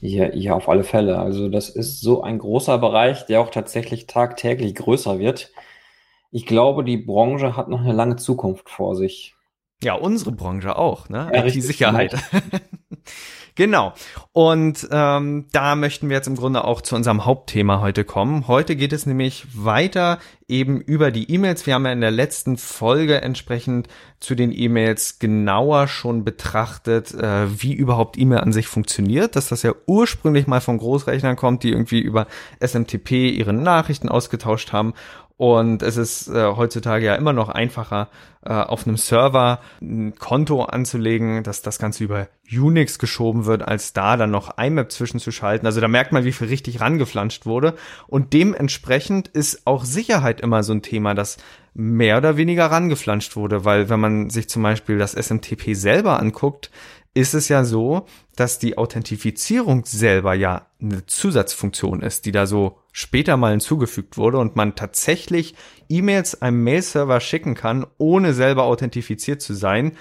Ja, 0.00 0.34
ja, 0.34 0.52
auf 0.52 0.68
alle 0.68 0.84
Fälle. 0.84 1.18
Also 1.18 1.48
das 1.48 1.70
ist 1.70 2.02
so 2.02 2.22
ein 2.22 2.38
großer 2.38 2.76
Bereich, 2.76 3.24
der 3.24 3.40
auch 3.40 3.48
tatsächlich 3.48 4.06
tagtäglich 4.06 4.74
größer 4.74 5.18
wird 5.18 5.50
ich 6.34 6.46
glaube, 6.46 6.82
die 6.82 6.96
Branche 6.96 7.56
hat 7.56 7.68
noch 7.68 7.80
eine 7.80 7.92
lange 7.92 8.16
Zukunft 8.16 8.68
vor 8.68 8.96
sich. 8.96 9.36
Ja, 9.84 9.94
unsere 9.94 10.32
Branche 10.32 10.76
auch, 10.76 11.08
ne? 11.08 11.30
Ja, 11.32 11.44
IT-Sicherheit. 11.44 12.16
genau. 13.54 13.92
Und 14.32 14.88
ähm, 14.90 15.46
da 15.52 15.76
möchten 15.76 16.08
wir 16.08 16.16
jetzt 16.16 16.26
im 16.26 16.34
Grunde 16.34 16.64
auch 16.64 16.80
zu 16.80 16.96
unserem 16.96 17.24
Hauptthema 17.24 17.80
heute 17.80 18.02
kommen. 18.02 18.48
Heute 18.48 18.74
geht 18.74 18.92
es 18.92 19.06
nämlich 19.06 19.46
weiter 19.54 20.18
eben 20.48 20.80
über 20.80 21.12
die 21.12 21.30
E-Mails. 21.30 21.66
Wir 21.66 21.74
haben 21.74 21.86
ja 21.86 21.92
in 21.92 22.00
der 22.00 22.10
letzten 22.10 22.56
Folge 22.56 23.20
entsprechend 23.22 23.86
zu 24.18 24.34
den 24.34 24.50
E-Mails 24.52 25.18
genauer 25.18 25.86
schon 25.86 26.24
betrachtet, 26.24 27.14
äh, 27.14 27.62
wie 27.62 27.74
überhaupt 27.74 28.18
E-Mail 28.18 28.40
an 28.40 28.52
sich 28.52 28.66
funktioniert, 28.66 29.36
dass 29.36 29.50
das 29.50 29.62
ja 29.62 29.72
ursprünglich 29.86 30.46
mal 30.46 30.60
von 30.60 30.78
Großrechnern 30.78 31.36
kommt, 31.36 31.62
die 31.62 31.70
irgendwie 31.70 32.00
über 32.00 32.26
SMTP 32.60 33.30
ihre 33.30 33.52
Nachrichten 33.52 34.08
ausgetauscht 34.08 34.72
haben 34.72 34.94
und 35.36 35.82
es 35.82 35.96
ist 35.96 36.28
äh, 36.28 36.44
heutzutage 36.54 37.06
ja 37.06 37.16
immer 37.16 37.32
noch 37.32 37.48
einfacher, 37.48 38.08
äh, 38.42 38.52
auf 38.52 38.86
einem 38.86 38.96
Server 38.96 39.58
ein 39.82 40.14
Konto 40.14 40.62
anzulegen, 40.62 41.42
dass 41.42 41.60
das 41.60 41.80
Ganze 41.80 42.04
über 42.04 42.28
Unix 42.52 43.00
geschoben 43.00 43.44
wird, 43.44 43.66
als 43.66 43.92
da 43.92 44.16
dann 44.16 44.30
noch 44.30 44.58
IMAP 44.58 44.92
zwischenzuschalten. 44.92 45.66
Also 45.66 45.80
da 45.80 45.88
merkt 45.88 46.12
man, 46.12 46.24
wie 46.24 46.30
viel 46.30 46.46
richtig 46.46 46.80
rangeflanscht 46.80 47.46
wurde. 47.46 47.74
Und 48.06 48.32
dementsprechend 48.32 49.26
ist 49.26 49.66
auch 49.66 49.84
Sicherheit 49.84 50.40
immer 50.40 50.62
so 50.62 50.72
ein 50.72 50.82
Thema, 50.82 51.14
das 51.14 51.38
mehr 51.74 52.18
oder 52.18 52.36
weniger 52.36 52.66
rangeflanscht 52.66 53.34
wurde, 53.34 53.64
weil 53.64 53.88
wenn 53.88 53.98
man 53.98 54.30
sich 54.30 54.48
zum 54.48 54.62
Beispiel 54.62 54.98
das 54.98 55.14
SMTP 55.14 55.74
selber 55.74 56.20
anguckt, 56.20 56.70
ist 57.14 57.34
es 57.34 57.48
ja 57.48 57.64
so, 57.64 58.06
dass 58.34 58.58
die 58.58 58.76
Authentifizierung 58.76 59.84
selber 59.86 60.34
ja 60.34 60.66
eine 60.80 61.06
Zusatzfunktion 61.06 62.02
ist, 62.02 62.26
die 62.26 62.32
da 62.32 62.46
so 62.46 62.78
später 62.92 63.36
mal 63.36 63.52
hinzugefügt 63.52 64.18
wurde 64.18 64.38
und 64.38 64.56
man 64.56 64.74
tatsächlich 64.74 65.54
E-Mails 65.88 66.42
einem 66.42 66.62
Mail-Server 66.64 67.20
schicken 67.20 67.54
kann, 67.54 67.86
ohne 67.98 68.34
selber 68.34 68.64
authentifiziert 68.64 69.42
zu 69.42 69.54
sein, 69.54 69.92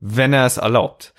wenn 0.00 0.32
er 0.32 0.46
es 0.46 0.56
erlaubt. 0.56 1.14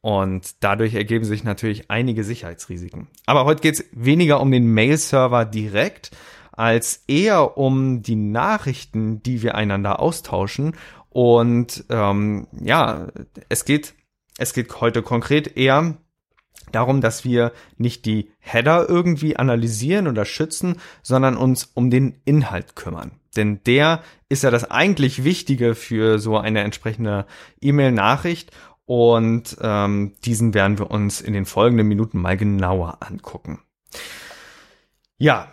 Und 0.00 0.62
dadurch 0.62 0.94
ergeben 0.94 1.24
sich 1.24 1.42
natürlich 1.42 1.90
einige 1.90 2.22
Sicherheitsrisiken. 2.22 3.08
Aber 3.26 3.46
heute 3.46 3.62
geht 3.62 3.74
es 3.74 3.84
weniger 3.92 4.40
um 4.40 4.50
den 4.50 4.72
Mail-Server 4.72 5.44
direkt, 5.44 6.10
als 6.52 7.04
eher 7.06 7.56
um 7.56 8.02
die 8.02 8.16
Nachrichten, 8.16 9.22
die 9.22 9.42
wir 9.42 9.54
einander 9.54 10.00
austauschen. 10.00 10.76
Und 11.08 11.84
ähm, 11.88 12.46
ja, 12.60 13.08
es 13.48 13.64
geht 13.64 13.94
es 14.38 14.54
geht 14.54 14.80
heute 14.80 15.02
konkret 15.02 15.58
eher 15.58 15.98
darum, 16.72 17.00
dass 17.00 17.24
wir 17.24 17.52
nicht 17.76 18.06
die 18.06 18.30
Header 18.38 18.88
irgendwie 18.88 19.36
analysieren 19.36 20.08
oder 20.08 20.24
schützen, 20.24 20.76
sondern 21.02 21.36
uns 21.36 21.70
um 21.74 21.90
den 21.90 22.20
Inhalt 22.24 22.76
kümmern. 22.76 23.12
Denn 23.36 23.62
der 23.64 24.02
ist 24.28 24.42
ja 24.42 24.50
das 24.50 24.70
eigentlich 24.70 25.24
Wichtige 25.24 25.74
für 25.74 26.18
so 26.18 26.38
eine 26.38 26.60
entsprechende 26.60 27.26
E-Mail-Nachricht 27.60 28.50
und 28.86 29.56
ähm, 29.60 30.14
diesen 30.24 30.54
werden 30.54 30.78
wir 30.78 30.90
uns 30.90 31.20
in 31.20 31.34
den 31.34 31.44
folgenden 31.44 31.86
Minuten 31.86 32.18
mal 32.20 32.36
genauer 32.36 32.98
angucken. 33.00 33.60
Ja, 35.18 35.52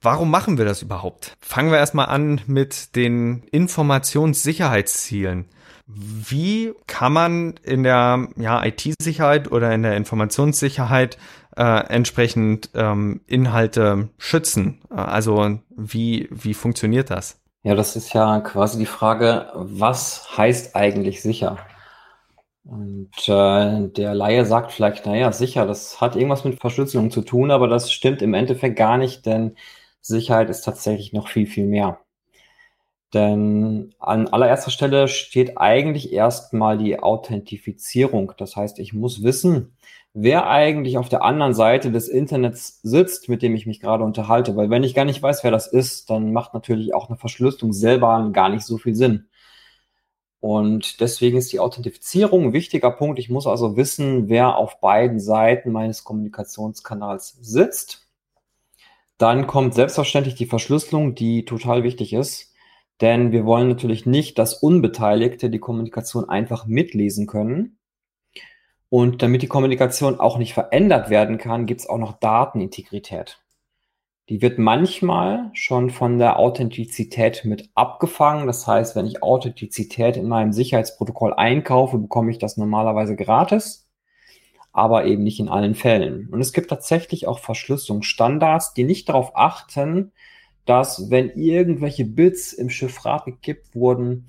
warum 0.00 0.30
machen 0.30 0.56
wir 0.56 0.64
das 0.64 0.82
überhaupt? 0.82 1.36
Fangen 1.40 1.70
wir 1.70 1.78
erstmal 1.78 2.06
an 2.06 2.40
mit 2.46 2.96
den 2.96 3.42
Informationssicherheitszielen. 3.50 5.46
Wie 5.86 6.74
kann 6.88 7.12
man 7.12 7.54
in 7.62 7.84
der 7.84 8.28
ja, 8.36 8.64
IT-Sicherheit 8.64 9.52
oder 9.52 9.72
in 9.72 9.84
der 9.84 9.96
Informationssicherheit 9.96 11.16
äh, 11.56 11.62
entsprechend 11.62 12.70
ähm, 12.74 13.20
Inhalte 13.26 14.08
schützen? 14.18 14.80
Also 14.90 15.58
wie, 15.76 16.28
wie 16.30 16.54
funktioniert 16.54 17.10
das? 17.10 17.40
Ja, 17.62 17.74
das 17.74 17.96
ist 17.96 18.12
ja 18.12 18.40
quasi 18.40 18.78
die 18.78 18.86
Frage, 18.86 19.50
was 19.54 20.36
heißt 20.36 20.74
eigentlich 20.74 21.22
sicher? 21.22 21.58
Und 22.64 23.28
äh, 23.28 23.88
der 23.88 24.14
Laie 24.14 24.44
sagt 24.44 24.72
vielleicht, 24.72 25.06
naja, 25.06 25.30
sicher, 25.30 25.66
das 25.66 26.00
hat 26.00 26.16
irgendwas 26.16 26.44
mit 26.44 26.60
Verschlüsselung 26.60 27.12
zu 27.12 27.22
tun, 27.22 27.52
aber 27.52 27.68
das 27.68 27.92
stimmt 27.92 28.22
im 28.22 28.34
Endeffekt 28.34 28.76
gar 28.76 28.98
nicht, 28.98 29.24
denn 29.24 29.56
Sicherheit 30.00 30.50
ist 30.50 30.62
tatsächlich 30.62 31.12
noch 31.12 31.28
viel, 31.28 31.46
viel 31.46 31.66
mehr. 31.66 32.00
Denn 33.16 33.94
an 33.98 34.28
allererster 34.28 34.70
Stelle 34.70 35.08
steht 35.08 35.56
eigentlich 35.56 36.12
erstmal 36.12 36.76
die 36.76 37.00
Authentifizierung. 37.00 38.34
Das 38.36 38.56
heißt, 38.56 38.78
ich 38.78 38.92
muss 38.92 39.22
wissen, 39.22 39.74
wer 40.12 40.50
eigentlich 40.50 40.98
auf 40.98 41.08
der 41.08 41.22
anderen 41.22 41.54
Seite 41.54 41.90
des 41.90 42.08
Internets 42.08 42.78
sitzt, 42.82 43.30
mit 43.30 43.40
dem 43.40 43.54
ich 43.54 43.64
mich 43.64 43.80
gerade 43.80 44.04
unterhalte. 44.04 44.54
Weil 44.54 44.68
wenn 44.68 44.84
ich 44.84 44.92
gar 44.92 45.06
nicht 45.06 45.22
weiß, 45.22 45.44
wer 45.44 45.50
das 45.50 45.66
ist, 45.66 46.10
dann 46.10 46.34
macht 46.34 46.52
natürlich 46.52 46.92
auch 46.92 47.08
eine 47.08 47.16
Verschlüsselung 47.16 47.72
selber 47.72 48.28
gar 48.34 48.50
nicht 48.50 48.66
so 48.66 48.76
viel 48.76 48.94
Sinn. 48.94 49.28
Und 50.40 51.00
deswegen 51.00 51.38
ist 51.38 51.54
die 51.54 51.60
Authentifizierung 51.60 52.48
ein 52.48 52.52
wichtiger 52.52 52.90
Punkt. 52.90 53.18
Ich 53.18 53.30
muss 53.30 53.46
also 53.46 53.78
wissen, 53.78 54.28
wer 54.28 54.58
auf 54.58 54.78
beiden 54.80 55.20
Seiten 55.20 55.72
meines 55.72 56.04
Kommunikationskanals 56.04 57.38
sitzt. 57.40 58.08
Dann 59.16 59.46
kommt 59.46 59.72
selbstverständlich 59.72 60.34
die 60.34 60.44
Verschlüsselung, 60.44 61.14
die 61.14 61.46
total 61.46 61.82
wichtig 61.82 62.12
ist. 62.12 62.52
Denn 63.00 63.32
wir 63.32 63.44
wollen 63.44 63.68
natürlich 63.68 64.06
nicht, 64.06 64.38
dass 64.38 64.54
Unbeteiligte 64.54 65.50
die 65.50 65.58
Kommunikation 65.58 66.28
einfach 66.28 66.66
mitlesen 66.66 67.26
können. 67.26 67.78
Und 68.88 69.22
damit 69.22 69.42
die 69.42 69.48
Kommunikation 69.48 70.20
auch 70.20 70.38
nicht 70.38 70.54
verändert 70.54 71.10
werden 71.10 71.38
kann, 71.38 71.66
gibt 71.66 71.80
es 71.80 71.88
auch 71.88 71.98
noch 71.98 72.18
Datenintegrität. 72.18 73.40
Die 74.28 74.42
wird 74.42 74.58
manchmal 74.58 75.50
schon 75.52 75.90
von 75.90 76.18
der 76.18 76.38
Authentizität 76.38 77.44
mit 77.44 77.70
abgefangen. 77.74 78.46
Das 78.46 78.66
heißt, 78.66 78.96
wenn 78.96 79.06
ich 79.06 79.22
Authentizität 79.22 80.16
in 80.16 80.26
meinem 80.26 80.52
Sicherheitsprotokoll 80.52 81.34
einkaufe, 81.34 81.98
bekomme 81.98 82.32
ich 82.32 82.38
das 82.38 82.56
normalerweise 82.56 83.14
gratis, 83.14 83.88
aber 84.72 85.04
eben 85.04 85.22
nicht 85.22 85.38
in 85.38 85.48
allen 85.48 85.76
Fällen. 85.76 86.28
Und 86.30 86.40
es 86.40 86.52
gibt 86.52 86.70
tatsächlich 86.70 87.28
auch 87.28 87.38
Verschlüsselungsstandards, 87.38 88.74
die 88.74 88.84
nicht 88.84 89.08
darauf 89.08 89.36
achten, 89.36 90.12
dass 90.66 91.10
wenn 91.10 91.30
irgendwelche 91.30 92.04
Bits 92.04 92.52
im 92.52 92.68
Chiffrat 92.68 93.24
gekippt 93.24 93.74
wurden, 93.74 94.26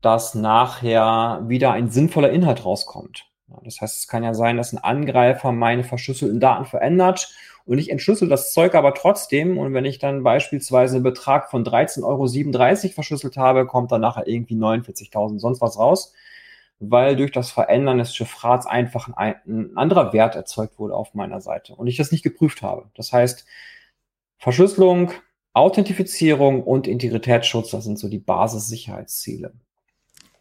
dass 0.00 0.34
nachher 0.34 1.42
wieder 1.46 1.72
ein 1.72 1.90
sinnvoller 1.90 2.30
Inhalt 2.30 2.64
rauskommt. 2.64 3.26
Das 3.64 3.80
heißt, 3.80 3.98
es 3.98 4.08
kann 4.08 4.22
ja 4.22 4.32
sein, 4.32 4.56
dass 4.56 4.72
ein 4.72 4.78
Angreifer 4.78 5.52
meine 5.52 5.84
verschlüsselten 5.84 6.40
Daten 6.40 6.64
verändert 6.64 7.34
und 7.64 7.78
ich 7.78 7.90
entschlüssel 7.90 8.28
das 8.28 8.52
Zeug 8.52 8.74
aber 8.74 8.94
trotzdem. 8.94 9.58
Und 9.58 9.74
wenn 9.74 9.84
ich 9.84 9.98
dann 9.98 10.22
beispielsweise 10.22 10.96
einen 10.96 11.04
Betrag 11.04 11.50
von 11.50 11.64
13,37 11.64 12.04
Euro 12.04 12.94
verschlüsselt 12.94 13.36
habe, 13.36 13.66
kommt 13.66 13.92
dann 13.92 14.00
nachher 14.00 14.26
irgendwie 14.26 14.56
49.000 14.56 15.38
sonst 15.38 15.60
was 15.60 15.78
raus, 15.78 16.12
weil 16.78 17.16
durch 17.16 17.32
das 17.32 17.50
Verändern 17.50 17.98
des 17.98 18.14
Chiffrats 18.14 18.66
einfach 18.66 19.12
ein, 19.14 19.36
ein 19.46 19.76
anderer 19.76 20.12
Wert 20.12 20.36
erzeugt 20.36 20.78
wurde 20.78 20.94
auf 20.94 21.14
meiner 21.14 21.40
Seite 21.40 21.74
und 21.74 21.86
ich 21.86 21.96
das 21.96 22.12
nicht 22.12 22.22
geprüft 22.22 22.62
habe. 22.62 22.90
Das 22.94 23.12
heißt, 23.12 23.46
Verschlüsselung 24.38 25.12
Authentifizierung 25.52 26.62
und 26.62 26.86
Integritätsschutz, 26.86 27.70
das 27.70 27.84
sind 27.84 27.98
so 27.98 28.08
die 28.08 28.18
Basissicherheitsziele. 28.18 29.52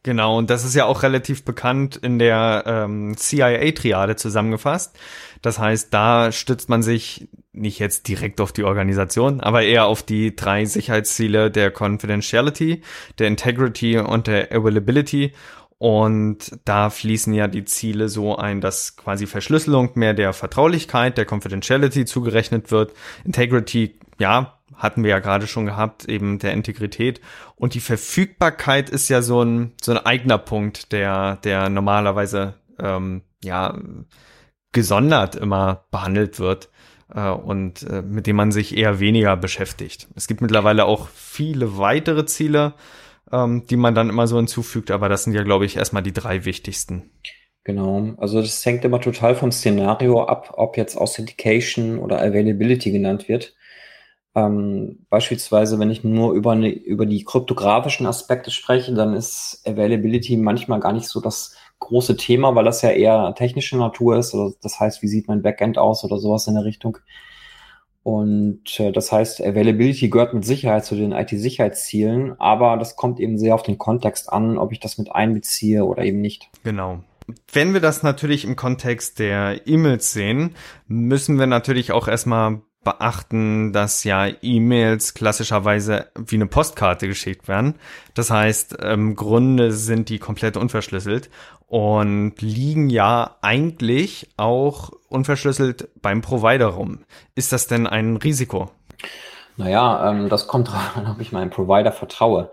Genau, 0.04 0.38
und 0.38 0.50
das 0.50 0.64
ist 0.64 0.76
ja 0.76 0.86
auch 0.86 1.04
relativ 1.04 1.44
bekannt 1.44 1.98
in 1.98 2.20
der 2.20 2.64
ähm, 2.66 3.18
CIA-Triade 3.18 4.16
zusammengefasst. 4.16 4.98
Das 5.42 5.60
heißt, 5.60 5.94
da 5.94 6.32
stützt 6.32 6.70
man 6.70 6.82
sich 6.82 7.28
nicht 7.52 7.80
jetzt 7.80 8.08
direkt 8.08 8.40
auf 8.40 8.54
die 8.54 8.64
Organisation, 8.64 9.42
aber 9.42 9.64
eher 9.64 9.88
auf 9.88 10.02
die 10.02 10.36
drei 10.36 10.64
Sicherheitsziele 10.64 11.52
der 11.52 11.72
Confidentiality, 11.72 12.82
der 13.18 13.28
Integrity 13.28 13.98
und 13.98 14.28
der 14.28 14.54
Availability. 14.54 15.34
Und 15.78 16.60
da 16.64 16.90
fließen 16.90 17.34
ja 17.34 17.48
die 17.48 17.66
Ziele 17.66 18.08
so 18.08 18.38
ein, 18.38 18.62
dass 18.62 18.96
quasi 18.96 19.28
Verschlüsselung 19.28 19.92
mehr 19.96 20.14
der 20.14 20.32
Vertraulichkeit, 20.32 21.18
der 21.18 21.26
Confidentiality 21.26 22.06
zugerechnet 22.06 22.72
wird. 22.72 22.94
Integrity, 23.26 23.98
ja, 24.18 24.59
hatten 24.80 25.04
wir 25.04 25.12
ja 25.12 25.20
gerade 25.20 25.46
schon 25.46 25.66
gehabt, 25.66 26.06
eben 26.06 26.40
der 26.40 26.54
Integrität. 26.54 27.22
Und 27.56 27.74
die 27.76 27.82
Verfügbarkeit 27.82 28.90
ist 28.90 29.10
ja 29.10 29.22
so 29.22 29.44
ein, 29.44 29.74
so 29.82 29.92
ein 29.92 29.98
eigener 29.98 30.38
Punkt, 30.40 30.92
der, 30.92 31.36
der 31.44 31.70
normalerweise, 31.70 32.56
ähm, 32.80 33.22
ja, 33.44 33.78
gesondert 34.72 35.36
immer 35.36 35.86
behandelt 35.92 36.40
wird 36.40 36.70
äh, 37.14 37.30
und 37.30 37.84
äh, 37.84 38.02
mit 38.02 38.28
dem 38.28 38.36
man 38.36 38.52
sich 38.52 38.78
eher 38.78 39.00
weniger 39.00 39.36
beschäftigt. 39.36 40.08
Es 40.16 40.28
gibt 40.28 40.42
mittlerweile 40.42 40.86
auch 40.86 41.10
viele 41.10 41.78
weitere 41.78 42.26
Ziele, 42.26 42.74
ähm, 43.32 43.66
die 43.70 43.78
man 43.78 43.96
dann 43.96 44.10
immer 44.10 44.28
so 44.28 44.38
hinzufügt, 44.38 44.92
aber 44.92 45.10
das 45.10 45.24
sind 45.24 45.34
ja, 45.34 45.44
glaube 45.44 45.66
ich, 45.66 45.78
erstmal 45.78 46.04
die 46.04 46.14
drei 46.14 46.46
wichtigsten. 46.46 47.12
Genau, 47.64 48.14
also 48.18 48.42
das 48.42 48.66
hängt 48.66 48.86
immer 48.86 49.02
total 49.02 49.36
vom 49.36 49.52
Szenario 49.52 50.24
ab, 50.24 50.54
ob 50.56 50.78
jetzt 50.78 50.98
Authentication 50.98 52.00
oder 52.00 52.22
Availability 52.22 52.92
genannt 52.92 53.28
wird. 53.28 53.56
Ähm, 54.40 55.06
beispielsweise, 55.10 55.80
wenn 55.80 55.90
ich 55.90 56.04
nur 56.04 56.34
über, 56.34 56.52
eine, 56.52 56.70
über 56.70 57.06
die 57.06 57.24
kryptografischen 57.24 58.06
Aspekte 58.06 58.52
spreche, 58.52 58.94
dann 58.94 59.14
ist 59.14 59.62
Availability 59.66 60.38
manchmal 60.38 60.80
gar 60.80 60.94
nicht 60.94 61.08
so 61.08 61.20
das 61.20 61.56
große 61.80 62.18
Thema, 62.18 62.56
weil 62.56 62.66
das 62.66 62.82
ja 62.82 62.90
eher 62.90 63.34
technische 63.36 63.78
Natur 63.78 64.18
ist. 64.18 64.34
Oder 64.34 64.54
das 64.62 64.80
heißt, 64.80 65.02
wie 65.02 65.08
sieht 65.08 65.28
mein 65.28 65.42
Backend 65.42 65.78
aus 65.78 66.04
oder 66.04 66.20
sowas 66.20 66.48
in 66.48 66.56
der 66.56 66.66
Richtung. 66.66 66.98
Und 68.04 68.80
äh, 68.80 68.92
das 68.92 69.12
heißt, 69.12 69.42
Availability 69.42 70.10
gehört 70.10 70.34
mit 70.34 70.46
Sicherheit 70.46 70.86
zu 70.86 70.96
den 70.96 71.12
IT-Sicherheitszielen, 71.12 72.40
aber 72.40 72.78
das 72.78 72.96
kommt 72.96 73.20
eben 73.20 73.38
sehr 73.38 73.56
auf 73.56 73.64
den 73.64 73.78
Kontext 73.78 74.32
an, 74.32 74.58
ob 74.58 74.72
ich 74.72 74.80
das 74.80 74.98
mit 74.98 75.12
einbeziehe 75.12 75.84
oder 75.84 76.04
eben 76.04 76.22
nicht. 76.22 76.50
Genau. 76.64 77.00
Wenn 77.52 77.74
wir 77.74 77.82
das 77.82 78.02
natürlich 78.02 78.46
im 78.46 78.56
Kontext 78.56 79.20
der 79.20 79.68
E-Mails 79.68 80.14
sehen, 80.14 80.56
müssen 80.88 81.38
wir 81.38 81.46
natürlich 81.46 81.92
auch 81.92 82.08
erstmal 82.08 82.62
beachten, 82.84 83.74
dass 83.74 84.04
ja 84.04 84.28
E-Mails 84.42 85.14
klassischerweise 85.14 86.08
wie 86.16 86.36
eine 86.36 86.48
Postkarte 86.48 87.08
geschickt 87.08 87.48
werden. 87.48 87.76
Das 88.14 88.32
heißt, 88.32 88.74
im 88.76 89.16
Grunde 89.16 89.72
sind 89.72 90.10
die 90.10 90.20
komplett 90.20 90.56
unverschlüsselt 90.58 91.30
und 91.68 92.42
liegen 92.42 92.90
ja 92.90 93.36
eigentlich 93.42 94.30
auch 94.38 94.92
unverschlüsselt 95.10 95.90
beim 96.02 96.22
Provider 96.22 96.68
rum. 96.68 97.00
Ist 97.36 97.52
das 97.52 97.68
denn 97.68 97.86
ein 97.86 98.18
Risiko? 98.18 98.72
Naja, 99.58 100.10
ähm, 100.10 100.30
das 100.30 100.48
kommt 100.48 100.70
darauf 100.70 100.98
an, 100.98 101.08
ob 101.08 101.20
ich 101.20 101.32
meinem 101.32 101.50
Provider 101.50 101.92
vertraue. 101.92 102.50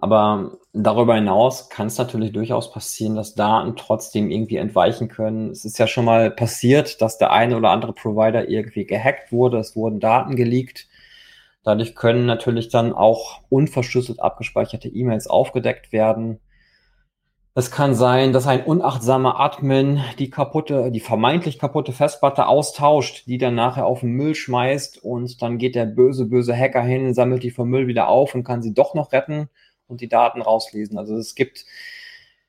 Aber 0.00 0.52
darüber 0.74 1.14
hinaus 1.14 1.68
kann 1.70 1.86
es 1.86 1.96
natürlich 1.96 2.32
durchaus 2.32 2.72
passieren, 2.72 3.14
dass 3.14 3.34
Daten 3.34 3.76
trotzdem 3.76 4.28
irgendwie 4.30 4.56
entweichen 4.56 5.08
können. 5.08 5.50
Es 5.50 5.64
ist 5.64 5.78
ja 5.78 5.86
schon 5.86 6.04
mal 6.04 6.32
passiert, 6.32 7.00
dass 7.00 7.16
der 7.16 7.30
eine 7.32 7.56
oder 7.56 7.70
andere 7.70 7.92
Provider 7.92 8.48
irgendwie 8.48 8.84
gehackt 8.84 9.30
wurde, 9.30 9.58
es 9.58 9.76
wurden 9.76 10.00
Daten 10.00 10.34
geleakt. 10.34 10.88
Dadurch 11.62 11.94
können 11.94 12.26
natürlich 12.26 12.68
dann 12.68 12.92
auch 12.92 13.40
unverschlüsselt 13.48 14.20
abgespeicherte 14.20 14.88
E-Mails 14.88 15.28
aufgedeckt 15.28 15.92
werden. 15.92 16.40
Es 17.54 17.70
kann 17.70 17.94
sein, 17.94 18.32
dass 18.32 18.48
ein 18.48 18.64
unachtsamer 18.64 19.38
Admin 19.38 20.02
die 20.18 20.28
kaputte, 20.28 20.90
die 20.90 20.98
vermeintlich 20.98 21.60
kaputte 21.60 21.92
Festplatte 21.92 22.48
austauscht, 22.48 23.28
die 23.28 23.38
dann 23.38 23.54
nachher 23.54 23.86
auf 23.86 24.00
den 24.00 24.10
Müll 24.10 24.34
schmeißt 24.34 25.04
und 25.04 25.40
dann 25.40 25.58
geht 25.58 25.76
der 25.76 25.86
böse, 25.86 26.26
böse 26.26 26.54
Hacker 26.54 26.82
hin, 26.82 27.14
sammelt 27.14 27.44
die 27.44 27.52
vom 27.52 27.70
Müll 27.70 27.86
wieder 27.86 28.08
auf 28.08 28.34
und 28.34 28.42
kann 28.42 28.60
sie 28.60 28.74
doch 28.74 28.94
noch 28.94 29.12
retten 29.12 29.48
und 29.86 30.00
die 30.00 30.08
Daten 30.08 30.42
rauslesen. 30.42 30.98
Also 30.98 31.16
es 31.16 31.34
gibt 31.34 31.64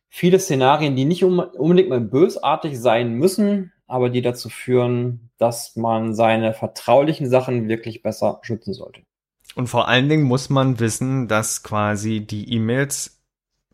viele 0.10 0.39
Szenarien, 0.39 0.96
die 0.96 1.06
nicht 1.06 1.24
unbedingt 1.24 1.89
mal 1.89 2.01
bösartig 2.01 2.80
sein 2.80 3.13
müssen, 3.13 3.74
aber 3.88 4.10
die 4.10 4.22
dazu 4.22 4.50
führen, 4.50 5.30
dass 5.38 5.75
man 5.75 6.15
seine 6.15 6.54
vertraulichen 6.54 7.30
Sachen 7.30 7.68
wirklich 7.68 8.01
besser 8.01 8.39
schützen 8.42 8.74
sollte. 8.74 9.01
Und 9.56 9.68
vor 9.68 9.88
allen 9.88 10.10
Dingen 10.10 10.24
muss 10.24 10.50
man 10.50 10.80
wissen, 10.80 11.27
dass 11.27 11.63
quasi 11.63 12.22
die 12.22 12.51
E-Mails, 12.54 13.22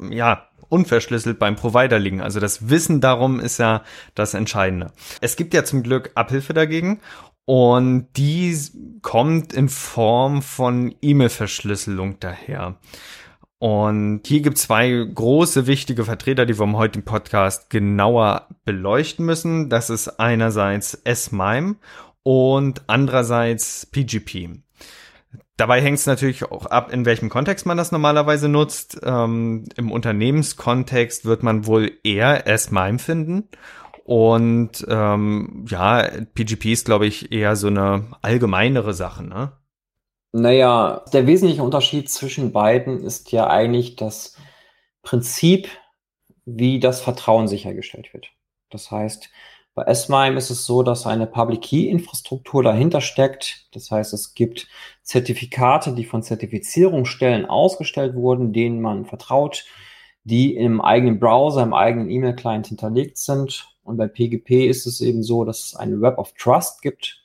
ja, 0.10 0.48
unverschlüsselt 0.70 1.38
beim 1.38 1.56
Provider 1.56 2.00
liegen. 2.00 2.22
Also 2.22 2.39
das 2.39 2.70
Wissen 2.70 3.01
darum 3.01 3.39
ist 3.39 3.58
ja 3.58 3.84
das 4.15 4.34
Entscheidende. 4.34 4.94
Es 5.20 5.36
gibt 5.36 5.53
ja 5.53 5.63
zum 5.63 5.84
Glück 5.84 6.12
Abhilfe 6.15 6.53
dagegen 6.53 7.01
und 7.46 8.08
die 8.15 8.58
kommt 9.01 9.53
in 9.53 9.68
Form 9.68 10.41
von 10.41 10.96
E-Mail-Verschlüsselung 11.01 12.20
daher. 12.20 12.77
Und 13.62 14.22
hier 14.25 14.41
gibt 14.41 14.58
es 14.58 14.63
zwei 14.63 14.89
große 14.89 15.68
wichtige 15.68 16.03
Vertreter, 16.03 16.48
die 16.48 16.58
wir 16.58 16.63
im 16.63 16.77
heutigen 16.77 17.06
Podcast 17.06 17.70
genauer 17.70 18.48
beleuchten 18.65 19.24
müssen. 19.24 19.70
Das 19.70 19.91
ist 19.91 20.20
einerseits 20.20 20.96
S-MIME 20.96 21.75
und 22.24 22.82
andererseits 22.88 23.86
PGP. 23.86 24.63
Dabei 25.58 25.80
hängt 25.80 26.00
es 26.00 26.08
natürlich 26.08 26.44
auch 26.46 26.65
ab, 26.65 26.91
in 26.91 27.06
welchem 27.06 27.30
Kontext 27.30 27.68
man 27.68 27.77
das 27.77 27.91
normalerweise 27.91 28.50
nutzt. 28.50 29.00
Ähm, 29.03 29.65
Im 29.75 29.91
Unternehmenskontext 29.91 31.25
wird 31.25 31.44
man 31.44 31.68
wohl 31.68 31.91
eher 32.03 32.48
S-MIME 32.48 32.98
finden. 32.98 33.48
Und 34.06 34.84
ähm, 34.89 35.65
ja, 35.70 36.10
PGP 36.34 36.65
ist, 36.72 36.86
glaube 36.86 37.06
ich, 37.06 37.32
eher 37.32 37.56
so 37.56 37.68
eine 37.68 38.08
allgemeinere 38.24 38.96
Sache, 38.96 39.24
ne? 39.24 39.51
Naja, 40.33 41.03
der 41.11 41.27
wesentliche 41.27 41.63
Unterschied 41.63 42.09
zwischen 42.09 42.53
beiden 42.53 43.03
ist 43.03 43.31
ja 43.31 43.47
eigentlich 43.47 43.97
das 43.97 44.38
Prinzip, 45.03 45.67
wie 46.45 46.79
das 46.79 47.01
Vertrauen 47.01 47.47
sichergestellt 47.47 48.13
wird. 48.13 48.31
Das 48.69 48.91
heißt, 48.91 49.29
bei 49.73 49.83
S-MIME 49.83 50.38
ist 50.38 50.50
es 50.50 50.65
so, 50.65 50.83
dass 50.83 51.05
eine 51.07 51.27
Public 51.27 51.61
Key 51.61 51.88
Infrastruktur 51.89 52.61
dahinter 52.61 53.00
steckt. 53.01 53.67
Das 53.73 53.89
heißt, 53.89 54.13
es 54.13 54.33
gibt 54.33 54.67
Zertifikate, 55.01 55.93
die 55.93 56.05
von 56.05 56.23
Zertifizierungsstellen 56.23 57.45
ausgestellt 57.45 58.15
wurden, 58.15 58.51
denen 58.51 58.81
man 58.81 59.05
vertraut, 59.05 59.65
die 60.23 60.55
im 60.55 60.81
eigenen 60.81 61.19
Browser, 61.19 61.63
im 61.63 61.74
eigenen 61.74 62.09
E-Mail-Client 62.09 62.67
hinterlegt 62.67 63.17
sind. 63.17 63.70
Und 63.83 63.98
bei 63.98 64.07
PGP 64.07 64.67
ist 64.67 64.85
es 64.85 65.00
eben 65.01 65.24
so, 65.24 65.46
dass 65.46 65.63
es 65.63 65.75
eine 65.75 66.01
Web 66.01 66.17
of 66.17 66.33
Trust 66.37 66.81
gibt. 66.81 67.21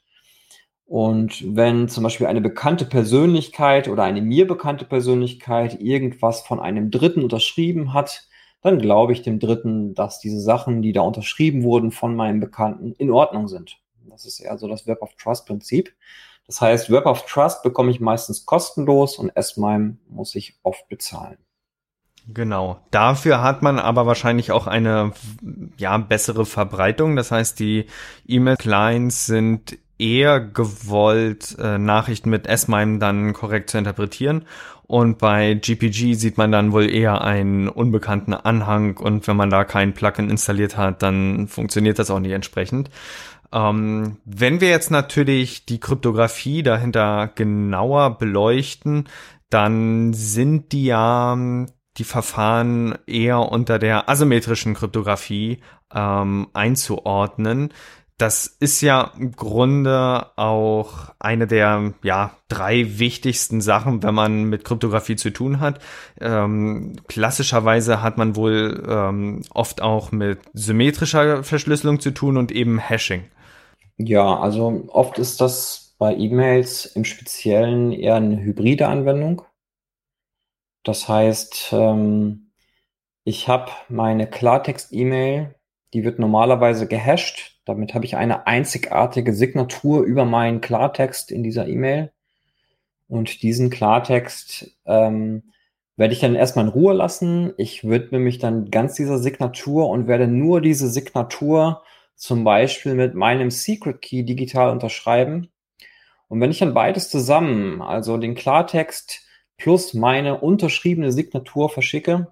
Und 0.86 1.56
wenn 1.56 1.88
zum 1.88 2.04
Beispiel 2.04 2.28
eine 2.28 2.40
bekannte 2.40 2.84
Persönlichkeit 2.84 3.88
oder 3.88 4.04
eine 4.04 4.22
mir 4.22 4.46
bekannte 4.46 4.84
Persönlichkeit 4.84 5.80
irgendwas 5.80 6.42
von 6.42 6.60
einem 6.60 6.92
Dritten 6.92 7.24
unterschrieben 7.24 7.92
hat, 7.92 8.28
dann 8.62 8.78
glaube 8.78 9.12
ich 9.12 9.22
dem 9.22 9.40
Dritten, 9.40 9.94
dass 9.94 10.20
diese 10.20 10.40
Sachen, 10.40 10.82
die 10.82 10.92
da 10.92 11.00
unterschrieben 11.00 11.64
wurden 11.64 11.90
von 11.90 12.14
meinem 12.14 12.38
Bekannten, 12.38 12.92
in 12.98 13.10
Ordnung 13.10 13.48
sind. 13.48 13.78
Das 14.08 14.24
ist 14.24 14.38
eher 14.38 14.56
so 14.58 14.68
das 14.68 14.86
Web 14.86 15.02
of 15.02 15.14
Trust 15.16 15.46
Prinzip. 15.46 15.92
Das 16.46 16.60
heißt, 16.60 16.90
Web 16.90 17.06
of 17.06 17.26
Trust 17.26 17.64
bekomme 17.64 17.90
ich 17.90 18.00
meistens 18.00 18.46
kostenlos 18.46 19.18
und 19.18 19.30
S-MIME 19.30 19.98
muss 20.08 20.36
ich 20.36 20.58
oft 20.62 20.88
bezahlen. 20.88 21.38
Genau. 22.28 22.80
Dafür 22.90 23.42
hat 23.42 23.62
man 23.62 23.78
aber 23.78 24.06
wahrscheinlich 24.06 24.52
auch 24.52 24.66
eine 24.66 25.12
ja 25.78 25.96
bessere 25.98 26.44
Verbreitung. 26.44 27.16
Das 27.16 27.30
heißt, 27.30 27.58
die 27.58 27.86
E-Mail-Clients 28.26 29.26
sind 29.26 29.78
eher 29.98 30.40
gewollt, 30.40 31.56
äh, 31.58 31.78
Nachrichten 31.78 32.30
mit 32.30 32.46
S-MIME 32.46 32.98
dann 32.98 33.32
korrekt 33.32 33.70
zu 33.70 33.78
interpretieren. 33.78 34.44
Und 34.86 35.18
bei 35.18 35.54
GPG 35.54 36.14
sieht 36.14 36.38
man 36.38 36.52
dann 36.52 36.70
wohl 36.70 36.88
eher 36.88 37.22
einen 37.22 37.68
unbekannten 37.68 38.34
Anhang 38.34 38.96
und 38.98 39.26
wenn 39.26 39.36
man 39.36 39.50
da 39.50 39.64
kein 39.64 39.94
Plugin 39.94 40.30
installiert 40.30 40.76
hat, 40.76 41.02
dann 41.02 41.48
funktioniert 41.48 41.98
das 41.98 42.10
auch 42.10 42.20
nicht 42.20 42.32
entsprechend. 42.32 42.90
Ähm, 43.52 44.18
wenn 44.24 44.60
wir 44.60 44.68
jetzt 44.68 44.90
natürlich 44.90 45.66
die 45.66 45.80
Kryptographie 45.80 46.62
dahinter 46.62 47.30
genauer 47.34 48.18
beleuchten, 48.18 49.08
dann 49.50 50.12
sind 50.12 50.72
die 50.72 50.84
ja 50.84 51.36
die 51.96 52.04
Verfahren 52.04 52.96
eher 53.06 53.40
unter 53.40 53.78
der 53.78 54.08
asymmetrischen 54.08 54.74
Kryptographie 54.74 55.60
ähm, 55.94 56.48
einzuordnen 56.52 57.72
das 58.18 58.46
ist 58.46 58.80
ja 58.80 59.12
im 59.18 59.32
Grunde 59.32 60.26
auch 60.36 61.12
eine 61.18 61.46
der 61.46 61.92
ja 62.02 62.36
drei 62.48 62.98
wichtigsten 62.98 63.60
Sachen, 63.60 64.02
wenn 64.02 64.14
man 64.14 64.44
mit 64.44 64.64
Kryptographie 64.64 65.16
zu 65.16 65.30
tun 65.30 65.60
hat. 65.60 65.80
Ähm, 66.20 66.96
klassischerweise 67.08 68.02
hat 68.02 68.16
man 68.16 68.34
wohl 68.34 68.84
ähm, 68.88 69.42
oft 69.50 69.82
auch 69.82 70.12
mit 70.12 70.38
symmetrischer 70.54 71.44
Verschlüsselung 71.44 72.00
zu 72.00 72.10
tun 72.12 72.38
und 72.38 72.52
eben 72.52 72.78
Hashing. 72.78 73.24
Ja, 73.98 74.38
also 74.38 74.84
oft 74.88 75.18
ist 75.18 75.40
das 75.40 75.94
bei 75.98 76.14
E-Mails 76.14 76.86
im 76.86 77.04
Speziellen 77.04 77.92
eher 77.92 78.16
eine 78.16 78.40
hybride 78.40 78.88
Anwendung. 78.88 79.42
Das 80.84 81.08
heißt, 81.08 81.70
ähm, 81.72 82.52
ich 83.24 83.48
habe 83.48 83.72
meine 83.88 84.26
Klartext-E-Mail, 84.26 85.54
die 85.96 86.04
wird 86.04 86.20
normalerweise 86.20 86.86
gehasht 86.86 87.56
damit 87.66 87.94
habe 87.94 88.04
ich 88.04 88.16
eine 88.16 88.46
einzigartige 88.46 89.34
Signatur 89.34 90.04
über 90.04 90.24
meinen 90.24 90.60
Klartext 90.60 91.32
in 91.32 91.42
dieser 91.42 91.66
E-Mail. 91.66 92.12
Und 93.08 93.42
diesen 93.42 93.70
Klartext 93.70 94.78
ähm, 94.86 95.52
werde 95.96 96.14
ich 96.14 96.20
dann 96.20 96.36
erstmal 96.36 96.66
in 96.66 96.70
Ruhe 96.70 96.94
lassen. 96.94 97.52
Ich 97.58 97.86
widme 97.86 98.20
mich 98.20 98.38
dann 98.38 98.70
ganz 98.70 98.94
dieser 98.94 99.18
Signatur 99.18 99.88
und 99.88 100.06
werde 100.06 100.28
nur 100.28 100.60
diese 100.60 100.88
Signatur 100.88 101.82
zum 102.14 102.44
Beispiel 102.44 102.94
mit 102.94 103.14
meinem 103.14 103.50
Secret 103.50 104.00
Key 104.00 104.22
digital 104.22 104.70
unterschreiben. 104.70 105.48
Und 106.28 106.40
wenn 106.40 106.52
ich 106.52 106.60
dann 106.60 106.74
beides 106.74 107.10
zusammen, 107.10 107.82
also 107.82 108.16
den 108.16 108.36
Klartext 108.36 109.22
plus 109.56 109.92
meine 109.92 110.40
unterschriebene 110.40 111.10
Signatur 111.10 111.68
verschicke, 111.68 112.28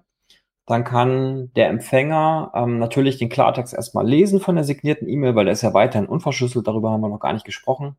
dann 0.65 0.83
kann 0.83 1.51
der 1.55 1.69
Empfänger 1.69 2.51
ähm, 2.55 2.79
natürlich 2.79 3.17
den 3.17 3.29
Klartext 3.29 3.73
erstmal 3.73 4.07
lesen 4.07 4.39
von 4.39 4.55
der 4.55 4.63
signierten 4.63 5.07
E-Mail, 5.07 5.35
weil 5.35 5.47
er 5.47 5.53
ist 5.53 5.61
ja 5.61 5.73
weiterhin 5.73 6.07
unverschlüsselt, 6.07 6.67
darüber 6.67 6.91
haben 6.91 7.01
wir 7.01 7.09
noch 7.09 7.19
gar 7.19 7.33
nicht 7.33 7.45
gesprochen. 7.45 7.95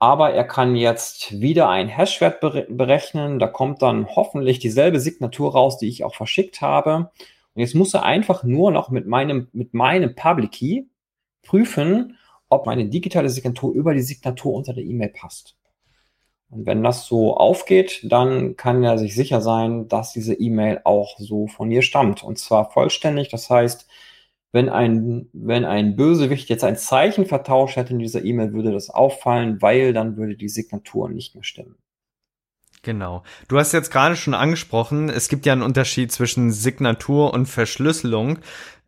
Aber 0.00 0.32
er 0.32 0.42
kann 0.42 0.74
jetzt 0.74 1.40
wieder 1.40 1.68
einen 1.68 1.88
Hashwert 1.88 2.40
berechnen, 2.40 3.38
da 3.38 3.46
kommt 3.46 3.82
dann 3.82 4.08
hoffentlich 4.08 4.58
dieselbe 4.58 4.98
Signatur 4.98 5.52
raus, 5.52 5.78
die 5.78 5.88
ich 5.88 6.02
auch 6.02 6.16
verschickt 6.16 6.60
habe. 6.60 7.12
Und 7.54 7.60
jetzt 7.60 7.76
muss 7.76 7.94
er 7.94 8.02
einfach 8.02 8.42
nur 8.42 8.72
noch 8.72 8.90
mit 8.90 9.06
meinem, 9.06 9.46
mit 9.52 9.74
meinem 9.74 10.16
Public 10.16 10.50
Key 10.50 10.82
prüfen, 11.42 12.18
ob 12.48 12.66
meine 12.66 12.86
digitale 12.86 13.28
Signatur 13.28 13.72
über 13.72 13.94
die 13.94 14.02
Signatur 14.02 14.54
unter 14.54 14.74
der 14.74 14.82
E-Mail 14.82 15.10
passt. 15.10 15.56
Und 16.52 16.66
wenn 16.66 16.82
das 16.82 17.06
so 17.06 17.34
aufgeht, 17.34 18.00
dann 18.04 18.56
kann 18.56 18.84
er 18.84 18.98
sich 18.98 19.14
sicher 19.14 19.40
sein, 19.40 19.88
dass 19.88 20.12
diese 20.12 20.34
E-Mail 20.34 20.82
auch 20.84 21.18
so 21.18 21.46
von 21.46 21.70
ihr 21.70 21.80
stammt. 21.80 22.22
Und 22.22 22.38
zwar 22.38 22.70
vollständig. 22.70 23.30
Das 23.30 23.48
heißt, 23.48 23.88
wenn 24.52 24.68
ein, 24.68 25.30
wenn 25.32 25.64
ein 25.64 25.96
Bösewicht 25.96 26.50
jetzt 26.50 26.62
ein 26.62 26.76
Zeichen 26.76 27.24
vertauscht 27.24 27.76
hätte 27.76 27.94
in 27.94 28.00
dieser 28.00 28.22
E-Mail, 28.22 28.52
würde 28.52 28.70
das 28.70 28.90
auffallen, 28.90 29.62
weil 29.62 29.94
dann 29.94 30.18
würde 30.18 30.36
die 30.36 30.50
Signatur 30.50 31.08
nicht 31.08 31.34
mehr 31.34 31.42
stimmen. 31.42 31.76
Genau. 32.82 33.22
Du 33.48 33.58
hast 33.58 33.72
jetzt 33.72 33.90
gerade 33.90 34.16
schon 34.16 34.34
angesprochen, 34.34 35.08
es 35.08 35.28
gibt 35.28 35.46
ja 35.46 35.54
einen 35.54 35.62
Unterschied 35.62 36.12
zwischen 36.12 36.50
Signatur 36.50 37.32
und 37.32 37.46
Verschlüsselung. 37.46 38.40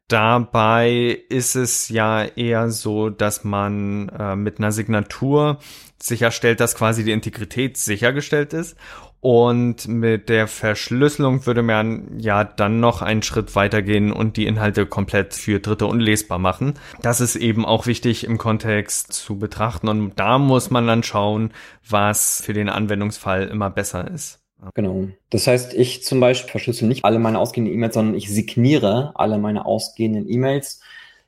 Dabei 0.08 1.22
ist 1.30 1.56
es 1.56 1.88
ja 1.88 2.24
eher 2.24 2.70
so, 2.70 3.08
dass 3.08 3.42
man 3.42 4.10
äh, 4.10 4.36
mit 4.36 4.58
einer 4.58 4.70
Signatur 4.70 5.58
sicherstellt, 5.98 6.60
dass 6.60 6.74
quasi 6.74 7.04
die 7.04 7.12
Integrität 7.12 7.78
sichergestellt 7.78 8.52
ist. 8.52 8.76
Und 9.20 9.88
mit 9.88 10.28
der 10.28 10.46
Verschlüsselung 10.46 11.46
würde 11.46 11.62
man 11.62 12.18
ja 12.18 12.44
dann 12.44 12.80
noch 12.80 13.00
einen 13.00 13.22
Schritt 13.22 13.56
weitergehen 13.56 14.12
und 14.12 14.36
die 14.36 14.44
Inhalte 14.44 14.84
komplett 14.84 15.32
für 15.32 15.60
Dritte 15.60 15.86
unlesbar 15.86 16.38
machen. 16.38 16.74
Das 17.00 17.22
ist 17.22 17.36
eben 17.36 17.64
auch 17.64 17.86
wichtig 17.86 18.24
im 18.24 18.36
Kontext 18.36 19.14
zu 19.14 19.38
betrachten. 19.38 19.88
Und 19.88 20.20
da 20.20 20.38
muss 20.38 20.68
man 20.68 20.86
dann 20.86 21.02
schauen, 21.02 21.54
was 21.88 22.42
für 22.44 22.52
den 22.52 22.68
Anwendungsfall 22.68 23.48
immer 23.48 23.70
besser 23.70 24.10
ist. 24.10 24.43
Genau. 24.74 25.08
Das 25.30 25.46
heißt, 25.46 25.74
ich 25.74 26.04
zum 26.04 26.20
Beispiel 26.20 26.50
verschlüssel 26.50 26.88
nicht 26.88 27.04
alle 27.04 27.18
meine 27.18 27.38
ausgehenden 27.38 27.74
E-Mails, 27.74 27.94
sondern 27.94 28.14
ich 28.14 28.30
signiere 28.30 29.12
alle 29.14 29.38
meine 29.38 29.66
ausgehenden 29.66 30.28
E-Mails, 30.28 30.80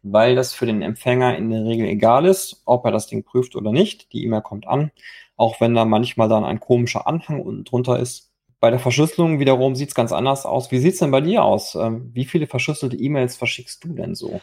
weil 0.03 0.35
das 0.35 0.55
für 0.55 0.67
den 0.67 0.83
Empfänger 0.83 1.37
in 1.37 1.51
der 1.51 1.65
Regel 1.65 1.87
egal 1.87 2.25
ist, 2.25 2.63
ob 2.65 2.85
er 2.85 2.93
das 2.93 3.09
Ding 3.09 3.25
prüft 3.25 3.57
oder 3.57 3.73
nicht. 3.73 4.13
Die 4.13 4.25
E-Mail 4.25 4.43
kommt 4.43 4.67
an, 4.67 4.91
auch 5.37 5.61
wenn 5.61 5.75
da 5.75 5.85
manchmal 5.85 6.29
dann 6.29 6.45
ein 6.45 6.61
komischer 6.61 7.07
Anhang 7.07 7.43
unten 7.43 7.65
drunter 7.65 7.99
ist. 7.99 8.33
Bei 8.61 8.71
der 8.71 8.79
Verschlüsselung 8.81 9.39
wiederum 9.39 9.75
sieht 9.77 9.91
es 9.91 9.95
ganz 9.95 10.13
anders 10.13 10.47
aus. 10.47 10.71
Wie 10.71 10.79
sieht 10.79 10.95
es 10.95 11.01
denn 11.01 11.11
bei 11.11 11.21
dir 11.21 11.45
aus? 11.45 11.75
Ähm, 11.75 12.11
wie 12.15 12.25
viele 12.25 12.47
verschlüsselte 12.47 12.97
E-Mails 12.97 13.37
verschickst 13.37 13.85
du 13.85 13.93
denn 13.93 14.15
so? 14.15 14.41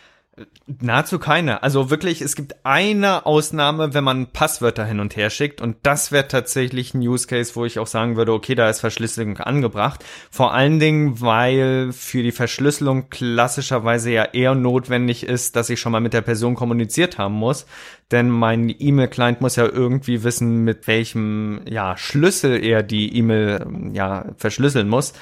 Nahezu 0.65 1.19
keine. 1.19 1.62
Also 1.62 1.91
wirklich, 1.91 2.22
es 2.22 2.36
gibt 2.36 2.56
eine 2.63 3.28
Ausnahme, 3.28 3.93
wenn 3.93 4.04
man 4.04 4.32
Passwörter 4.32 4.84
hin 4.84 5.00
und 5.00 5.15
her 5.15 5.30
schickt. 5.30 5.62
Und 5.62 5.78
das 5.84 6.12
wäre 6.12 6.28
tatsächlich 6.28 6.96
ein 6.96 7.02
Use 7.02 7.28
Case, 7.28 7.56
wo 7.56 7.65
ich 7.65 7.78
auch 7.78 7.86
sagen 7.86 8.15
würde, 8.15 8.34
okay, 8.34 8.56
da 8.56 8.67
ist 8.67 8.80
Verschlüsselung 8.80 9.38
angebracht. 9.38 10.04
Vor 10.32 10.52
allen 10.52 10.80
Dingen, 10.80 11.22
weil 11.22 11.91
für 11.91 12.24
die 12.24 12.32
Verschlüsselung 12.32 13.12
klassischerweise 13.12 14.10
ja 14.12 14.24
eher 14.24 14.56
notwendig 14.56 15.24
ist, 15.24 15.56
dass 15.56 15.69
ich 15.69 15.80
schon 15.80 15.91
mal 15.91 16.02
mit 16.02 16.13
der 16.13 16.22
Person 16.22 16.56
kommuniziert 16.56 17.19
haben 17.19 17.36
muss. 17.36 17.67
Denn 18.10 18.30
mein 18.30 18.74
E-Mail-Client 18.76 19.39
muss 19.39 19.56
ja 19.56 19.65
irgendwie 19.65 20.24
wissen, 20.24 20.63
mit 20.63 20.88
welchem 20.88 21.62
ja, 21.69 21.96
Schlüssel 21.96 22.63
er 22.63 22.82
die 22.82 23.15
E-Mail 23.15 23.91
ja, 23.93 24.26
verschlüsseln 24.38 24.89
muss. 24.89 25.13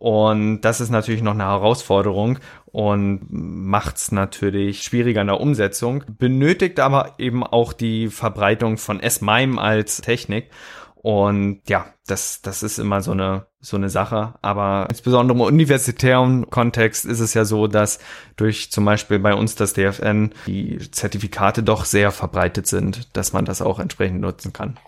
Und 0.00 0.62
das 0.62 0.80
ist 0.80 0.88
natürlich 0.88 1.20
noch 1.20 1.34
eine 1.34 1.44
Herausforderung 1.44 2.38
und 2.64 3.26
macht's 3.28 4.12
natürlich 4.12 4.82
schwieriger 4.82 5.20
in 5.20 5.26
der 5.26 5.42
Umsetzung, 5.42 6.04
benötigt 6.18 6.80
aber 6.80 7.16
eben 7.18 7.44
auch 7.44 7.74
die 7.74 8.08
Verbreitung 8.08 8.78
von 8.78 8.98
S-MIME 9.00 9.60
als 9.60 10.00
Technik. 10.00 10.48
Und 10.94 11.60
ja, 11.68 11.84
das, 12.06 12.40
das 12.40 12.62
ist 12.62 12.78
immer 12.78 13.02
so 13.02 13.10
eine, 13.12 13.44
so 13.60 13.76
eine 13.76 13.90
Sache. 13.90 14.36
Aber 14.40 14.86
insbesondere 14.88 15.36
im 15.36 15.42
universitären 15.42 16.48
Kontext 16.48 17.04
ist 17.04 17.20
es 17.20 17.34
ja 17.34 17.44
so, 17.44 17.66
dass 17.66 17.98
durch 18.36 18.72
zum 18.72 18.86
Beispiel 18.86 19.18
bei 19.18 19.34
uns 19.34 19.54
das 19.54 19.74
DFN 19.74 20.32
die 20.46 20.78
Zertifikate 20.90 21.62
doch 21.62 21.84
sehr 21.84 22.10
verbreitet 22.10 22.66
sind, 22.66 23.14
dass 23.14 23.34
man 23.34 23.44
das 23.44 23.60
auch 23.60 23.78
entsprechend 23.78 24.22
nutzen 24.22 24.54
kann. 24.54 24.78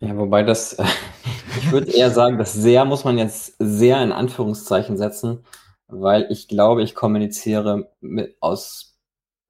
Ja, 0.00 0.16
wobei 0.16 0.42
das, 0.42 0.76
ich 1.58 1.72
würde 1.72 1.90
eher 1.90 2.10
sagen, 2.10 2.38
das 2.38 2.52
sehr 2.52 2.84
muss 2.84 3.04
man 3.04 3.18
jetzt 3.18 3.54
sehr 3.58 4.02
in 4.02 4.12
Anführungszeichen 4.12 4.96
setzen, 4.96 5.44
weil 5.86 6.26
ich 6.30 6.48
glaube, 6.48 6.82
ich 6.82 6.94
kommuniziere 6.94 7.90
mit, 8.00 8.36
aus, 8.40 8.98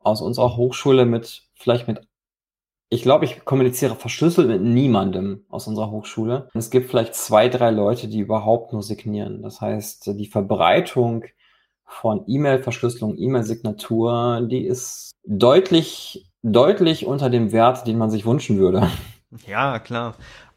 aus 0.01 0.21
unserer 0.21 0.57
Hochschule 0.57 1.07
mit, 1.07 1.43
vielleicht 1.55 1.89
mit, 1.89 2.07
ich 2.91 3.03
glaube, 3.03 3.25
ich 3.25 3.45
kommuniziere 3.45 3.97
verschlüsselt 3.97 4.49
mit 4.49 4.63
niemandem 4.63 5.45
aus 5.49 5.67
unserer 5.67 5.91
Hochschule. 5.91 6.49
Es 6.55 6.71
gibt 6.71 6.91
vielleicht 6.91 7.15
zwei, 7.15 7.49
drei 7.49 7.71
Leute, 7.71 8.09
die 8.09 8.21
überhaupt 8.21 8.73
nur 8.73 8.83
signieren. 8.83 9.43
Das 9.43 9.61
heißt, 9.61 10.07
die 10.19 10.29
Verbreitung 10.29 11.25
von 11.87 12.25
E-Mail-Verschlüsselung, 12.27 13.17
E-Mail-Signatur, 13.17 14.47
die 14.51 14.67
ist 14.67 15.13
deutlich, 15.27 16.31
deutlich 16.43 17.07
unter 17.07 17.31
dem 17.31 17.53
Wert, 17.53 17.87
den 17.87 17.99
man 17.99 18.11
sich 18.11 18.27
wünschen 18.27 18.59
würde. 18.59 18.89
Ja, 19.47 19.79
klar. 19.79 20.17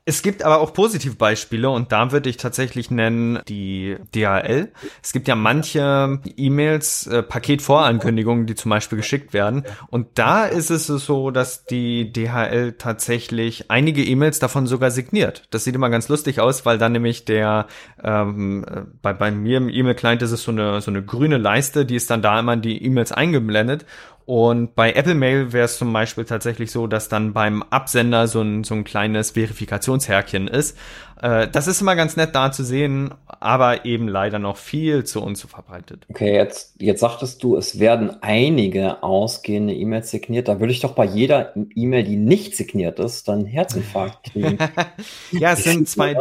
Es 0.09 0.21
gibt 0.21 0.41
aber 0.41 0.61
auch 0.61 0.71
positive 0.71 1.15
Beispiele 1.15 1.69
und 1.69 1.91
da 1.91 2.13
würde 2.13 2.29
ich 2.29 2.37
tatsächlich 2.37 2.89
nennen 2.89 3.39
die 3.49 3.97
DHL. 4.15 4.71
Es 5.03 5.11
gibt 5.11 5.27
ja 5.27 5.35
manche 5.35 6.21
E-Mails, 6.37 7.07
äh, 7.07 7.23
Paketvorankündigungen, 7.23 8.45
die 8.45 8.55
zum 8.55 8.69
Beispiel 8.69 8.95
geschickt 8.99 9.33
werden. 9.33 9.65
Und 9.89 10.07
da 10.17 10.45
ist 10.45 10.69
es 10.69 10.87
so, 10.87 11.29
dass 11.29 11.65
die 11.65 12.13
DHL 12.13 12.75
tatsächlich 12.77 13.69
einige 13.69 14.01
E-Mails 14.01 14.39
davon 14.39 14.65
sogar 14.65 14.91
signiert. 14.91 15.43
Das 15.49 15.65
sieht 15.65 15.75
immer 15.75 15.89
ganz 15.89 16.07
lustig 16.07 16.39
aus, 16.39 16.65
weil 16.65 16.77
dann 16.77 16.93
nämlich 16.93 17.25
der, 17.25 17.67
ähm, 18.01 18.63
äh, 18.63 18.83
bei, 19.01 19.11
bei 19.11 19.29
mir 19.29 19.57
im 19.57 19.67
E-Mail-Client 19.67 20.21
ist 20.21 20.31
es 20.31 20.41
so 20.41 20.51
eine, 20.53 20.79
so 20.79 20.89
eine 20.89 21.03
grüne 21.03 21.37
Leiste, 21.37 21.85
die 21.85 21.97
ist 21.97 22.09
dann 22.09 22.21
da 22.21 22.39
immer 22.39 22.53
in 22.53 22.61
die 22.61 22.81
E-Mails 22.81 23.11
eingeblendet. 23.11 23.85
Und 24.27 24.75
bei 24.75 24.91
Apple 24.91 25.15
Mail 25.15 25.53
wäre 25.53 25.63
es 25.63 25.77
zum 25.77 25.93
Beispiel 25.93 26.25
tatsächlich 26.25 26.69
so, 26.69 26.85
dass 26.85 27.07
dann 27.07 27.31
beim 27.31 27.63
Absender 27.63 28.27
so 28.27 28.41
ein, 28.41 28.65
so 28.65 28.75
ein 28.75 28.83
kleines 28.83 29.31
Verifikationshärkchen 29.31 30.49
ist. 30.49 30.77
Äh, 31.21 31.47
das 31.47 31.67
ist 31.67 31.79
immer 31.79 31.95
ganz 31.95 32.17
nett 32.17 32.35
da 32.35 32.51
zu 32.51 32.65
sehen, 32.65 33.13
aber 33.25 33.85
eben 33.85 34.09
leider 34.09 34.37
noch 34.37 34.57
viel 34.57 35.05
zu 35.05 35.23
unzuverbreitet. 35.23 36.05
Okay, 36.09 36.35
jetzt, 36.35 36.75
jetzt 36.81 36.99
sagtest 36.99 37.41
du, 37.41 37.55
es 37.55 37.79
werden 37.79 38.21
einige 38.21 39.01
ausgehende 39.01 39.73
E-Mails 39.73 40.11
signiert. 40.11 40.49
Da 40.49 40.59
würde 40.59 40.73
ich 40.73 40.81
doch 40.81 40.91
bei 40.91 41.05
jeder 41.05 41.53
E-Mail, 41.73 42.03
die 42.03 42.17
nicht 42.17 42.57
signiert 42.57 42.99
ist, 42.99 43.29
dann 43.29 43.45
Herzinfarkt 43.45 44.33
kriegen. 44.33 44.57
ja, 45.31 45.53
es 45.53 45.63
sind 45.63 45.87
zwei, 45.87 46.17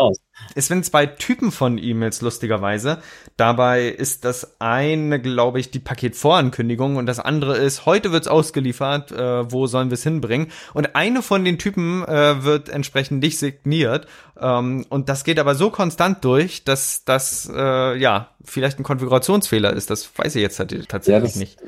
es 0.55 0.69
sind 0.69 0.85
zwei 0.85 1.07
Typen 1.07 1.51
von 1.51 1.79
E-Mails, 1.79 2.21
lustigerweise. 2.21 3.03
Dabei 3.37 3.89
ist 3.89 4.25
das 4.25 4.57
eine, 4.59 5.21
glaube 5.21 5.61
ich, 5.61 5.71
die 5.71 5.79
Paketvorankündigung 5.79 6.97
und 6.97 7.07
das 7.07 7.21
andere 7.21 7.57
ist, 7.57 7.87
heute 7.87 8.13
wird's 8.13 8.29
ausgeliefert, 8.29 9.13
äh, 9.13 9.51
wo 9.51 9.67
sollen 9.67 9.91
wir 9.91 9.95
es 9.95 10.03
hinbringen? 10.03 10.49
Und 10.75 10.95
eine 10.95 11.23
von 11.23 11.45
den 11.45 11.59
Typen 11.59 12.05
äh, 12.05 12.45
wird 12.45 12.69
entsprechend 12.69 13.21
nicht 13.21 13.39
signiert. 13.39 14.07
Ähm, 14.39 14.87
und 14.89 15.09
das 15.09 15.25
geht 15.25 15.39
aber 15.39 15.55
so 15.55 15.71
konstant 15.71 16.25
durch, 16.25 16.65
dass 16.65 17.05
das, 17.05 17.51
äh, 17.55 17.97
ja, 17.97 18.31
vielleicht 18.45 18.79
ein 18.79 18.85
Konfigurationsfehler 18.85 19.73
ist. 19.73 19.91
Das 19.91 20.11
weiß 20.17 20.37
ich 20.37 20.43
jetzt 20.43 20.57
tatsächlich 20.57 21.07
ja, 21.09 21.21
das, 21.21 21.37
nicht. 21.37 21.59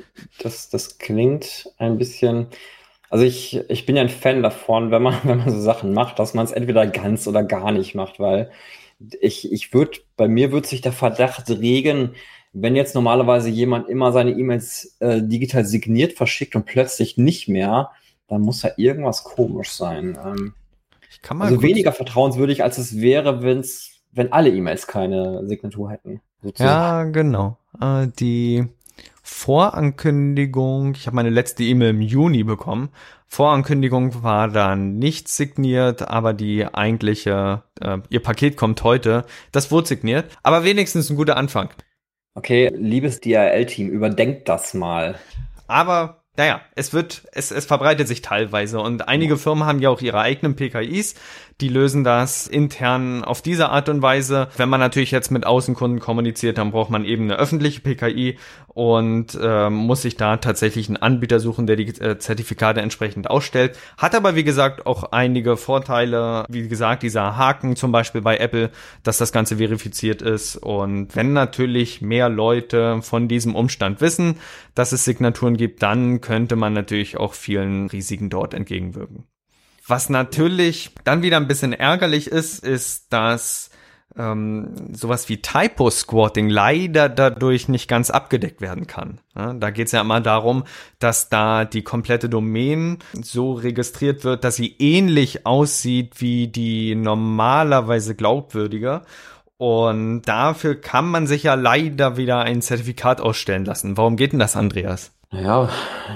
Das, 0.41 0.69
das 0.69 0.99
klingt 0.99 1.69
ein 1.79 1.99
bisschen 1.99 2.49
also 3.11 3.25
ich, 3.25 3.59
ich 3.69 3.87
bin 3.87 3.97
ja 3.97 4.03
ein 4.03 4.09
Fan 4.09 4.43
davon, 4.43 4.91
wenn 4.91 5.03
man, 5.03 5.15
wenn 5.25 5.39
man 5.39 5.51
so 5.51 5.61
Sachen 5.61 5.93
macht, 5.93 6.19
dass 6.19 6.35
man 6.35 6.45
es 6.45 6.53
entweder 6.53 6.87
ganz 6.87 7.27
oder 7.27 7.43
gar 7.43 7.73
nicht 7.73 7.95
macht, 7.95 8.21
weil 8.21 8.51
ich, 9.21 9.53
ich 9.53 9.73
würde, 9.73 9.99
bei 10.17 10.29
mir 10.29 10.53
wird 10.53 10.67
sich 10.67 10.81
der 10.81 10.93
Verdacht 10.93 11.49
regen, 11.51 12.15
wenn 12.53 12.75
jetzt 12.75 12.95
normalerweise 12.95 13.49
jemand 13.49 13.89
immer 13.89 14.13
seine 14.13 14.33
E-Mails 14.33 14.97
äh, 15.01 15.23
digital 15.23 15.65
signiert 15.65 16.15
verschickt 16.15 16.57
und 16.57 16.67
plötzlich 16.67 17.17
nicht 17.17 17.49
mehr, 17.49 17.91
dann 18.27 18.41
muss 18.41 18.61
da 18.61 18.71
irgendwas 18.77 19.25
komisch 19.25 19.71
sein. 19.71 20.19
Ähm, 20.25 20.55
also 21.41 21.63
weniger 21.63 21.93
vertrauenswürdig, 21.93 22.63
als 22.63 22.79
es 22.79 23.01
wäre, 23.01 23.43
wenn's, 23.43 24.01
wenn 24.13 24.33
alle 24.33 24.51
E-Mails 24.51 24.87
keine 24.87 25.47
Signatur 25.47 25.91
hätten. 25.91 26.21
Sozusagen. 26.43 26.69
Ja, 26.69 27.05
genau. 27.05 27.59
Äh, 27.81 28.09
die 28.19 28.67
Vorankündigung, 29.31 30.95
ich 30.95 31.07
habe 31.07 31.17
meine 31.17 31.29
letzte 31.29 31.63
E-Mail 31.63 31.91
im 31.91 32.01
Juni 32.01 32.45
bekommen. 32.45 32.89
Vorankündigung 33.27 34.23
war 34.23 34.49
dann 34.49 34.99
nicht 34.99 35.29
signiert, 35.29 36.09
aber 36.09 36.33
die 36.33 36.67
eigentliche, 36.67 37.63
äh, 37.79 37.99
ihr 38.09 38.23
Paket 38.23 38.57
kommt 38.57 38.83
heute, 38.83 39.27
das 39.53 39.71
wurde 39.71 39.87
signiert, 39.87 40.25
aber 40.43 40.65
wenigstens 40.65 41.11
ein 41.11 41.17
guter 41.17 41.37
Anfang. 41.37 41.69
Okay, 42.35 42.73
liebes 42.75 43.21
DRL-Team, 43.21 43.91
überdenkt 43.91 44.49
das 44.49 44.73
mal. 44.73 45.17
Aber 45.67 46.25
naja, 46.39 46.63
es 46.75 46.95
wird, 46.95 47.29
es, 47.33 47.51
es 47.51 47.67
verbreitet 47.67 48.09
sich 48.09 48.23
teilweise 48.23 48.81
und 48.81 49.09
einige 49.09 49.37
Firmen 49.37 49.67
haben 49.67 49.81
ja 49.81 49.91
auch 49.91 50.01
ihre 50.01 50.21
eigenen 50.21 50.57
PKIs, 50.57 51.17
die 51.61 51.69
lösen 51.69 52.05
das 52.05 52.47
intern 52.47 53.25
auf 53.25 53.43
diese 53.43 53.71
Art 53.71 53.89
und 53.89 54.01
Weise. 54.01 54.49
Wenn 54.57 54.69
man 54.69 54.79
natürlich 54.79 55.11
jetzt 55.11 55.31
mit 55.31 55.45
Außenkunden 55.45 55.99
kommuniziert, 55.99 56.57
dann 56.57 56.71
braucht 56.71 56.91
man 56.91 57.05
eben 57.05 57.25
eine 57.25 57.37
öffentliche 57.37 57.81
PKI 57.81 58.39
und 58.69 59.37
äh, 59.41 59.69
muss 59.69 60.03
sich 60.03 60.17
da 60.17 60.37
tatsächlich 60.37 60.89
einen 60.89 60.99
Anbieter 60.99 61.41
suchen, 61.41 61.67
der 61.67 61.75
die 61.75 61.89
äh, 62.01 62.19
Zertifikate 62.19 62.81
entsprechend 62.81 63.29
ausstellt. 63.29 63.77
Hat 63.97 64.15
aber, 64.15 64.37
wie 64.37 64.45
gesagt, 64.45 64.87
auch 64.87 65.11
einige 65.11 65.57
Vorteile. 65.57 66.45
Wie 66.49 66.69
gesagt, 66.69 67.03
dieser 67.03 67.37
Haken 67.37 67.75
zum 67.75 67.91
Beispiel 67.91 68.21
bei 68.21 68.37
Apple, 68.37 68.71
dass 69.03 69.19
das 69.19 69.33
Ganze 69.33 69.57
verifiziert 69.57 70.23
ist. 70.23 70.57
Und 70.57 71.17
wenn 71.17 71.33
natürlich 71.33 72.03
mehr 72.03 72.29
Leute 72.29 73.03
von 73.03 73.27
diesem 73.27 73.57
Umstand 73.57 74.01
wissen, 74.01 74.37
dass 74.77 74.93
es 74.93 75.05
Signaturen 75.05 75.57
gibt, 75.57 75.83
dann 75.83 76.21
könnte 76.21 76.55
man 76.55 76.73
natürlich 76.73 77.17
auch 77.17 77.35
vielen 77.35 77.89
Risiken 77.89 78.31
dort 78.31 78.55
entgegenwirken. 78.55 79.25
Was 79.89 80.11
natürlich 80.11 80.91
dann 81.05 81.23
wieder 81.23 81.39
ein 81.39 81.49
bisschen 81.49 81.73
ärgerlich 81.73 82.29
ist, 82.29 82.63
ist, 82.63 83.13
dass 83.13 83.71
ähm, 84.17 84.95
sowas 84.95 85.29
wie 85.29 85.41
Typo-Squatting 85.41 86.49
leider 86.49 87.09
dadurch 87.09 87.69
nicht 87.69 87.89
ganz 87.89 88.11
abgedeckt 88.11 88.61
werden 88.61 88.87
kann. 88.87 89.21
Ja, 89.37 89.55
da 89.55 89.71
geht 89.71 89.87
es 89.87 89.93
ja 89.93 90.01
immer 90.01 90.21
darum, 90.21 90.65
dass 90.99 91.29
da 91.29 91.65
die 91.65 91.83
komplette 91.83 92.29
Domain 92.29 92.99
so 93.15 93.53
registriert 93.53 94.25
wird, 94.25 94.45
dass 94.45 94.57
sie 94.57 94.77
ähnlich 94.79 95.47
aussieht 95.47 96.21
wie 96.21 96.49
die 96.49 96.95
normalerweise 96.95 98.15
glaubwürdige 98.15 99.03
Und 99.57 100.23
dafür 100.23 100.81
kann 100.81 101.09
man 101.11 101.27
sich 101.27 101.45
ja 101.45 101.55
leider 101.55 102.17
wieder 102.17 102.41
ein 102.41 102.63
Zertifikat 102.63 103.21
ausstellen 103.21 103.65
lassen. 103.65 103.97
Warum 103.97 104.17
geht 104.17 104.33
denn 104.33 104.39
das, 104.39 104.57
Andreas? 104.57 105.13
Ja, 105.31 105.69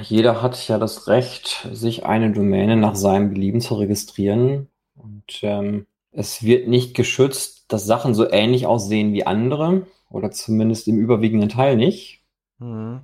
jeder 0.02 0.40
hat 0.40 0.68
ja 0.68 0.78
das 0.78 1.06
Recht, 1.06 1.68
sich 1.70 2.06
eine 2.06 2.32
Domäne 2.32 2.76
nach 2.76 2.94
seinem 2.94 3.30
Belieben 3.30 3.60
zu 3.60 3.74
registrieren. 3.74 4.68
Und 4.94 5.40
ähm, 5.42 5.86
es 6.12 6.42
wird 6.42 6.68
nicht 6.68 6.94
geschützt, 6.94 7.66
dass 7.68 7.84
Sachen 7.84 8.14
so 8.14 8.30
ähnlich 8.30 8.66
aussehen 8.66 9.12
wie 9.12 9.26
andere 9.26 9.86
oder 10.10 10.30
zumindest 10.30 10.88
im 10.88 10.98
überwiegenden 10.98 11.48
Teil 11.50 11.76
nicht. 11.76 12.22
Mhm. 12.58 13.02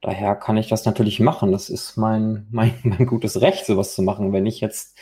Daher 0.00 0.36
kann 0.36 0.58
ich 0.58 0.68
das 0.68 0.84
natürlich 0.84 1.20
machen. 1.20 1.52
Das 1.52 1.70
ist 1.70 1.96
mein, 1.96 2.46
mein, 2.50 2.74
mein 2.82 3.06
gutes 3.06 3.40
Recht, 3.40 3.66
sowas 3.66 3.94
zu 3.94 4.02
machen. 4.02 4.32
Wenn 4.32 4.46
ich 4.46 4.60
jetzt, 4.60 4.96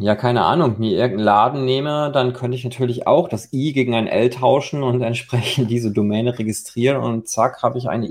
ja, 0.00 0.16
keine 0.16 0.44
Ahnung, 0.44 0.78
mir 0.78 0.92
irgendeinen 0.92 1.24
Laden 1.24 1.64
nehme, 1.64 2.10
dann 2.12 2.32
könnte 2.32 2.56
ich 2.56 2.64
natürlich 2.64 3.06
auch 3.06 3.28
das 3.28 3.52
I 3.52 3.72
gegen 3.72 3.94
ein 3.94 4.08
L 4.08 4.30
tauschen 4.30 4.82
und 4.82 5.02
entsprechend 5.02 5.70
diese 5.70 5.92
Domäne 5.92 6.36
registrieren 6.38 6.96
und 7.00 7.28
zack, 7.28 7.62
habe 7.62 7.78
ich 7.78 7.88
eine 7.88 8.08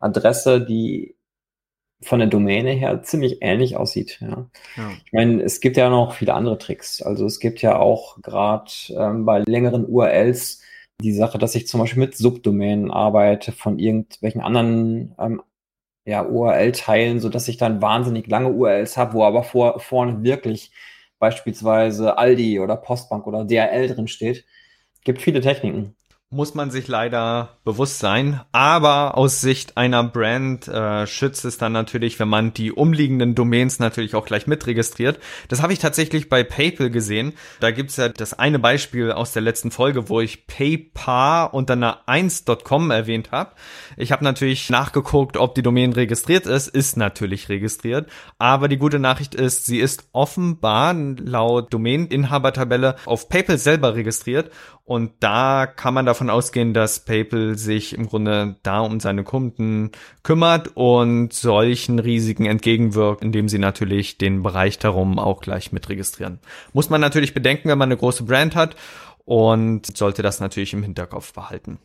E-Mail-Adresse, 0.00 0.64
die 0.64 1.16
von 2.02 2.18
der 2.18 2.28
Domäne 2.28 2.72
her 2.72 3.02
ziemlich 3.02 3.38
ähnlich 3.40 3.76
aussieht. 3.76 4.18
Ja. 4.20 4.48
ja. 4.76 4.92
Ich 5.04 5.12
meine, 5.12 5.42
es 5.42 5.60
gibt 5.60 5.76
ja 5.76 5.88
noch 5.88 6.14
viele 6.14 6.34
andere 6.34 6.58
Tricks. 6.58 7.00
Also 7.02 7.24
es 7.24 7.40
gibt 7.40 7.62
ja 7.62 7.78
auch 7.78 8.20
gerade 8.20 8.70
ähm, 8.90 9.24
bei 9.24 9.38
längeren 9.40 9.86
URLs 9.86 10.62
die 11.00 11.12
Sache, 11.12 11.38
dass 11.38 11.54
ich 11.54 11.66
zum 11.66 11.80
Beispiel 11.80 12.00
mit 12.00 12.16
Subdomänen 12.16 12.90
arbeite 12.90 13.52
von 13.52 13.78
irgendwelchen 13.78 14.40
anderen 14.40 15.14
ähm, 15.18 15.42
ja, 16.04 16.24
URL-Teilen, 16.24 17.20
so 17.20 17.28
dass 17.28 17.48
ich 17.48 17.56
dann 17.56 17.82
wahnsinnig 17.82 18.26
lange 18.28 18.50
URLs 18.50 18.96
habe, 18.96 19.14
wo 19.14 19.24
aber 19.24 19.42
vor, 19.42 19.80
vorne 19.80 20.22
wirklich 20.22 20.72
beispielsweise 21.18 22.18
Aldi 22.18 22.60
oder 22.60 22.76
Postbank 22.76 23.26
oder 23.26 23.44
DRL 23.44 23.88
drin 23.88 24.06
steht. 24.06 24.44
Gibt 25.02 25.22
viele 25.22 25.40
Techniken 25.40 25.96
muss 26.30 26.54
man 26.54 26.72
sich 26.72 26.88
leider 26.88 27.56
bewusst 27.64 28.00
sein. 28.00 28.40
Aber 28.50 29.16
aus 29.16 29.40
Sicht 29.40 29.76
einer 29.76 30.02
Brand 30.02 30.66
äh, 30.66 31.06
schützt 31.06 31.44
es 31.44 31.56
dann 31.56 31.70
natürlich, 31.70 32.18
wenn 32.18 32.28
man 32.28 32.52
die 32.52 32.72
umliegenden 32.72 33.36
Domains 33.36 33.78
natürlich 33.78 34.16
auch 34.16 34.26
gleich 34.26 34.48
mitregistriert. 34.48 35.20
Das 35.46 35.62
habe 35.62 35.72
ich 35.72 35.78
tatsächlich 35.78 36.28
bei 36.28 36.42
PayPal 36.42 36.90
gesehen. 36.90 37.34
Da 37.60 37.70
gibt's 37.70 37.96
ja 37.96 38.08
das 38.08 38.34
eine 38.34 38.58
Beispiel 38.58 39.12
aus 39.12 39.32
der 39.32 39.42
letzten 39.42 39.70
Folge, 39.70 40.08
wo 40.08 40.20
ich 40.20 40.48
PayPal 40.48 41.50
unter 41.52 41.74
einer 41.74 42.08
1.com 42.08 42.90
erwähnt 42.90 43.30
habe. 43.30 43.52
Ich 43.96 44.10
habe 44.10 44.24
natürlich 44.24 44.68
nachgeguckt, 44.68 45.36
ob 45.36 45.54
die 45.54 45.62
Domain 45.62 45.92
registriert 45.92 46.46
ist. 46.46 46.66
Ist 46.66 46.96
natürlich 46.96 47.48
registriert. 47.48 48.10
Aber 48.38 48.66
die 48.66 48.78
gute 48.78 48.98
Nachricht 48.98 49.36
ist, 49.36 49.66
sie 49.66 49.78
ist 49.78 50.08
offenbar 50.10 50.92
laut 50.92 51.72
Domaininhabertabelle 51.72 52.96
auf 53.04 53.28
PayPal 53.28 53.58
selber 53.58 53.94
registriert 53.94 54.50
und 54.86 55.10
da 55.18 55.66
kann 55.66 55.94
man 55.94 56.06
davon 56.06 56.30
ausgehen, 56.30 56.72
dass 56.72 57.04
PayPal 57.04 57.58
sich 57.58 57.92
im 57.92 58.06
Grunde 58.06 58.54
da 58.62 58.78
um 58.78 59.00
seine 59.00 59.24
Kunden 59.24 59.90
kümmert 60.22 60.76
und 60.76 61.32
solchen 61.32 61.98
Risiken 61.98 62.46
entgegenwirkt, 62.46 63.20
indem 63.20 63.48
sie 63.48 63.58
natürlich 63.58 64.16
den 64.16 64.44
Bereich 64.44 64.78
darum 64.78 65.18
auch 65.18 65.40
gleich 65.40 65.72
mit 65.72 65.88
registrieren. 65.88 66.38
Muss 66.72 66.88
man 66.88 67.00
natürlich 67.00 67.34
bedenken, 67.34 67.68
wenn 67.68 67.78
man 67.78 67.88
eine 67.88 67.96
große 67.96 68.22
Brand 68.22 68.54
hat 68.54 68.76
und 69.24 69.96
sollte 69.96 70.22
das 70.22 70.38
natürlich 70.38 70.72
im 70.72 70.84
Hinterkopf 70.84 71.32
behalten. 71.32 71.80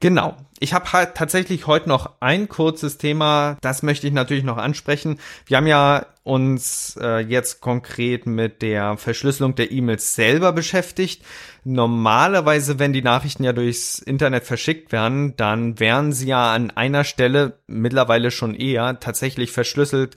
Genau. 0.00 0.36
Ich 0.60 0.74
habe 0.74 0.92
halt 0.92 1.14
tatsächlich 1.14 1.66
heute 1.66 1.88
noch 1.88 2.12
ein 2.20 2.48
kurzes 2.48 2.98
Thema, 2.98 3.56
das 3.60 3.82
möchte 3.82 4.06
ich 4.06 4.12
natürlich 4.12 4.44
noch 4.44 4.56
ansprechen. 4.56 5.18
Wir 5.46 5.56
haben 5.56 5.66
ja 5.66 6.06
uns 6.22 6.98
äh, 7.00 7.20
jetzt 7.20 7.60
konkret 7.60 8.26
mit 8.26 8.62
der 8.62 8.96
Verschlüsselung 8.96 9.54
der 9.54 9.72
E-Mails 9.72 10.14
selber 10.14 10.52
beschäftigt. 10.52 11.22
Normalerweise, 11.64 12.78
wenn 12.78 12.92
die 12.92 13.02
Nachrichten 13.02 13.44
ja 13.44 13.52
durchs 13.52 13.98
Internet 13.98 14.44
verschickt 14.44 14.92
werden, 14.92 15.36
dann 15.36 15.80
wären 15.80 16.12
sie 16.12 16.28
ja 16.28 16.52
an 16.52 16.70
einer 16.70 17.04
Stelle 17.04 17.58
mittlerweile 17.66 18.30
schon 18.30 18.54
eher 18.54 19.00
tatsächlich 19.00 19.52
verschlüsselt, 19.52 20.16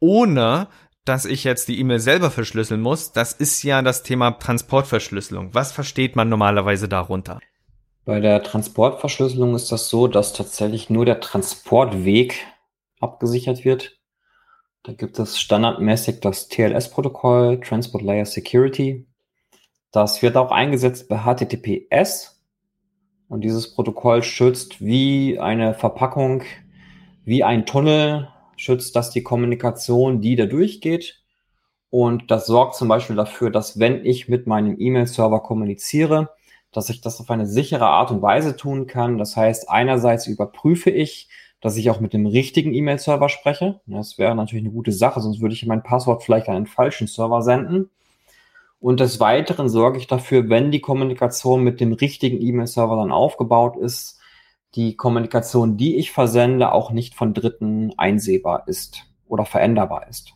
ohne 0.00 0.68
dass 1.04 1.24
ich 1.24 1.44
jetzt 1.44 1.68
die 1.68 1.78
E-Mail 1.78 2.00
selber 2.00 2.30
verschlüsseln 2.30 2.80
muss. 2.80 3.12
Das 3.12 3.32
ist 3.32 3.62
ja 3.62 3.82
das 3.82 4.02
Thema 4.02 4.32
Transportverschlüsselung. 4.32 5.54
Was 5.54 5.72
versteht 5.72 6.16
man 6.16 6.28
normalerweise 6.28 6.88
darunter? 6.88 7.40
Bei 8.10 8.18
der 8.18 8.42
Transportverschlüsselung 8.42 9.54
ist 9.54 9.70
das 9.70 9.88
so, 9.88 10.08
dass 10.08 10.32
tatsächlich 10.32 10.90
nur 10.90 11.04
der 11.04 11.20
Transportweg 11.20 12.44
abgesichert 12.98 13.64
wird. 13.64 14.00
Da 14.82 14.94
gibt 14.94 15.20
es 15.20 15.38
standardmäßig 15.38 16.18
das 16.18 16.48
TLS-Protokoll, 16.48 17.60
Transport 17.60 18.02
Layer 18.02 18.26
Security. 18.26 19.06
Das 19.92 20.22
wird 20.22 20.36
auch 20.36 20.50
eingesetzt 20.50 21.08
bei 21.08 21.18
HTTPS. 21.18 22.42
Und 23.28 23.42
dieses 23.44 23.72
Protokoll 23.76 24.24
schützt 24.24 24.84
wie 24.84 25.38
eine 25.38 25.74
Verpackung, 25.74 26.42
wie 27.24 27.44
ein 27.44 27.64
Tunnel, 27.64 28.26
schützt 28.56 28.96
das 28.96 29.10
die 29.12 29.22
Kommunikation, 29.22 30.20
die 30.20 30.34
da 30.34 30.46
durchgeht. 30.46 31.22
Und 31.90 32.32
das 32.32 32.48
sorgt 32.48 32.74
zum 32.74 32.88
Beispiel 32.88 33.14
dafür, 33.14 33.50
dass 33.50 33.78
wenn 33.78 34.04
ich 34.04 34.28
mit 34.28 34.48
meinem 34.48 34.74
E-Mail-Server 34.80 35.44
kommuniziere, 35.44 36.30
dass 36.72 36.90
ich 36.90 37.00
das 37.00 37.20
auf 37.20 37.30
eine 37.30 37.46
sichere 37.46 37.86
Art 37.86 38.10
und 38.10 38.22
Weise 38.22 38.56
tun 38.56 38.86
kann. 38.86 39.18
Das 39.18 39.36
heißt, 39.36 39.68
einerseits 39.68 40.26
überprüfe 40.26 40.90
ich, 40.90 41.28
dass 41.60 41.76
ich 41.76 41.90
auch 41.90 42.00
mit 42.00 42.12
dem 42.12 42.26
richtigen 42.26 42.72
E-Mail-Server 42.72 43.28
spreche. 43.28 43.80
Das 43.86 44.18
wäre 44.18 44.34
natürlich 44.34 44.64
eine 44.64 44.72
gute 44.72 44.92
Sache, 44.92 45.20
sonst 45.20 45.40
würde 45.40 45.54
ich 45.54 45.66
mein 45.66 45.82
Passwort 45.82 46.22
vielleicht 46.22 46.48
an 46.48 46.56
einen 46.56 46.66
falschen 46.66 47.06
Server 47.06 47.42
senden. 47.42 47.90
Und 48.78 49.00
des 49.00 49.20
Weiteren 49.20 49.68
sorge 49.68 49.98
ich 49.98 50.06
dafür, 50.06 50.48
wenn 50.48 50.70
die 50.70 50.80
Kommunikation 50.80 51.62
mit 51.62 51.80
dem 51.80 51.92
richtigen 51.92 52.40
E-Mail-Server 52.40 52.96
dann 52.96 53.12
aufgebaut 53.12 53.76
ist, 53.76 54.18
die 54.74 54.96
Kommunikation, 54.96 55.76
die 55.76 55.96
ich 55.96 56.12
versende, 56.12 56.72
auch 56.72 56.90
nicht 56.90 57.14
von 57.14 57.34
Dritten 57.34 57.92
einsehbar 57.98 58.66
ist 58.68 59.04
oder 59.26 59.44
veränderbar 59.44 60.08
ist. 60.08 60.32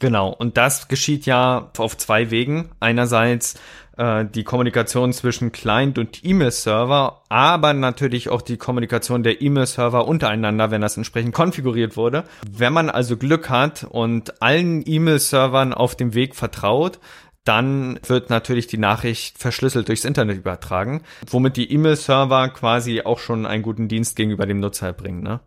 Genau, 0.00 0.32
und 0.32 0.56
das 0.56 0.88
geschieht 0.88 1.24
ja 1.24 1.70
auf 1.78 1.96
zwei 1.96 2.30
Wegen. 2.30 2.70
Einerseits 2.80 3.58
äh, 3.96 4.24
die 4.24 4.44
Kommunikation 4.44 5.12
zwischen 5.12 5.52
Client 5.52 5.98
und 5.98 6.24
E-Mail-Server, 6.24 7.22
aber 7.28 7.74
natürlich 7.74 8.28
auch 8.28 8.42
die 8.42 8.56
Kommunikation 8.56 9.22
der 9.22 9.40
E-Mail-Server 9.40 10.06
untereinander, 10.06 10.70
wenn 10.70 10.80
das 10.80 10.96
entsprechend 10.96 11.34
konfiguriert 11.34 11.96
wurde. 11.96 12.24
Wenn 12.50 12.72
man 12.72 12.90
also 12.90 13.16
Glück 13.16 13.50
hat 13.50 13.84
und 13.84 14.42
allen 14.42 14.82
E-Mail-Servern 14.86 15.72
auf 15.72 15.94
dem 15.94 16.14
Weg 16.14 16.34
vertraut, 16.34 16.98
dann 17.44 18.00
wird 18.06 18.30
natürlich 18.30 18.66
die 18.66 18.78
Nachricht 18.78 19.38
verschlüsselt 19.38 19.88
durchs 19.88 20.04
Internet 20.04 20.38
übertragen, 20.38 21.02
womit 21.28 21.56
die 21.56 21.70
E-Mail-Server 21.70 22.48
quasi 22.48 23.02
auch 23.02 23.18
schon 23.18 23.46
einen 23.46 23.62
guten 23.62 23.86
Dienst 23.86 24.16
gegenüber 24.16 24.46
dem 24.46 24.60
Nutzer 24.60 24.86
erbringen. 24.86 25.22
Ne? 25.22 25.40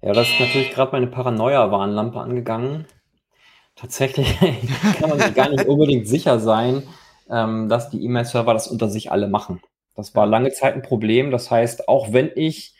Ja, 0.00 0.12
das 0.12 0.28
ist 0.28 0.40
natürlich 0.40 0.70
gerade 0.70 0.92
meine 0.92 1.08
Paranoia-Warnlampe 1.08 2.20
angegangen. 2.20 2.86
Tatsächlich 3.74 4.38
kann 5.00 5.10
man 5.10 5.18
sich 5.18 5.34
gar 5.34 5.48
nicht 5.48 5.66
unbedingt 5.66 6.06
sicher 6.06 6.38
sein, 6.38 6.84
ähm, 7.30 7.68
dass 7.68 7.90
die 7.90 8.04
E-Mail-Server 8.04 8.52
das 8.52 8.68
unter 8.68 8.88
sich 8.88 9.12
alle 9.12 9.28
machen. 9.28 9.60
Das 9.94 10.14
war 10.14 10.26
lange 10.26 10.50
Zeit 10.52 10.74
ein 10.74 10.82
Problem. 10.82 11.30
Das 11.30 11.50
heißt, 11.50 11.88
auch 11.88 12.12
wenn 12.12 12.30
ich 12.34 12.74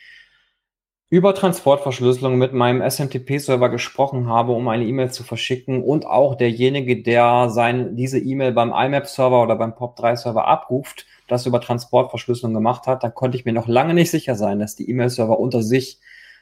über 1.11 1.33
Transportverschlüsselung 1.33 2.37
mit 2.37 2.53
meinem 2.53 2.87
SMTP-Server 2.87 3.69
gesprochen 3.69 4.27
habe, 4.27 4.51
um 4.51 4.67
eine 4.67 4.85
E-Mail 4.85 5.11
zu 5.11 5.23
verschicken 5.23 5.83
und 5.83 6.05
auch 6.05 6.35
derjenige, 6.35 7.01
der 7.01 7.49
sein, 7.49 7.95
diese 7.95 8.19
E-Mail 8.19 8.51
beim 8.51 8.71
IMAP-Server 8.71 9.41
oder 9.41 9.55
beim 9.55 9.73
POP3-Server 9.73 10.45
abruft, 10.45 11.07
das 11.27 11.47
über 11.47 11.61
Transportverschlüsselung 11.61 12.53
gemacht 12.53 12.85
hat, 12.85 13.03
dann 13.03 13.15
konnte 13.15 13.37
ich 13.37 13.45
mir 13.45 13.53
noch 13.53 13.67
lange 13.67 13.95
nicht 13.95 14.11
sicher 14.11 14.35
sein, 14.35 14.59
dass 14.59 14.75
die 14.75 14.89
E-Mail-Server 14.89 15.39
unter 15.39 15.63
sich 15.63 15.99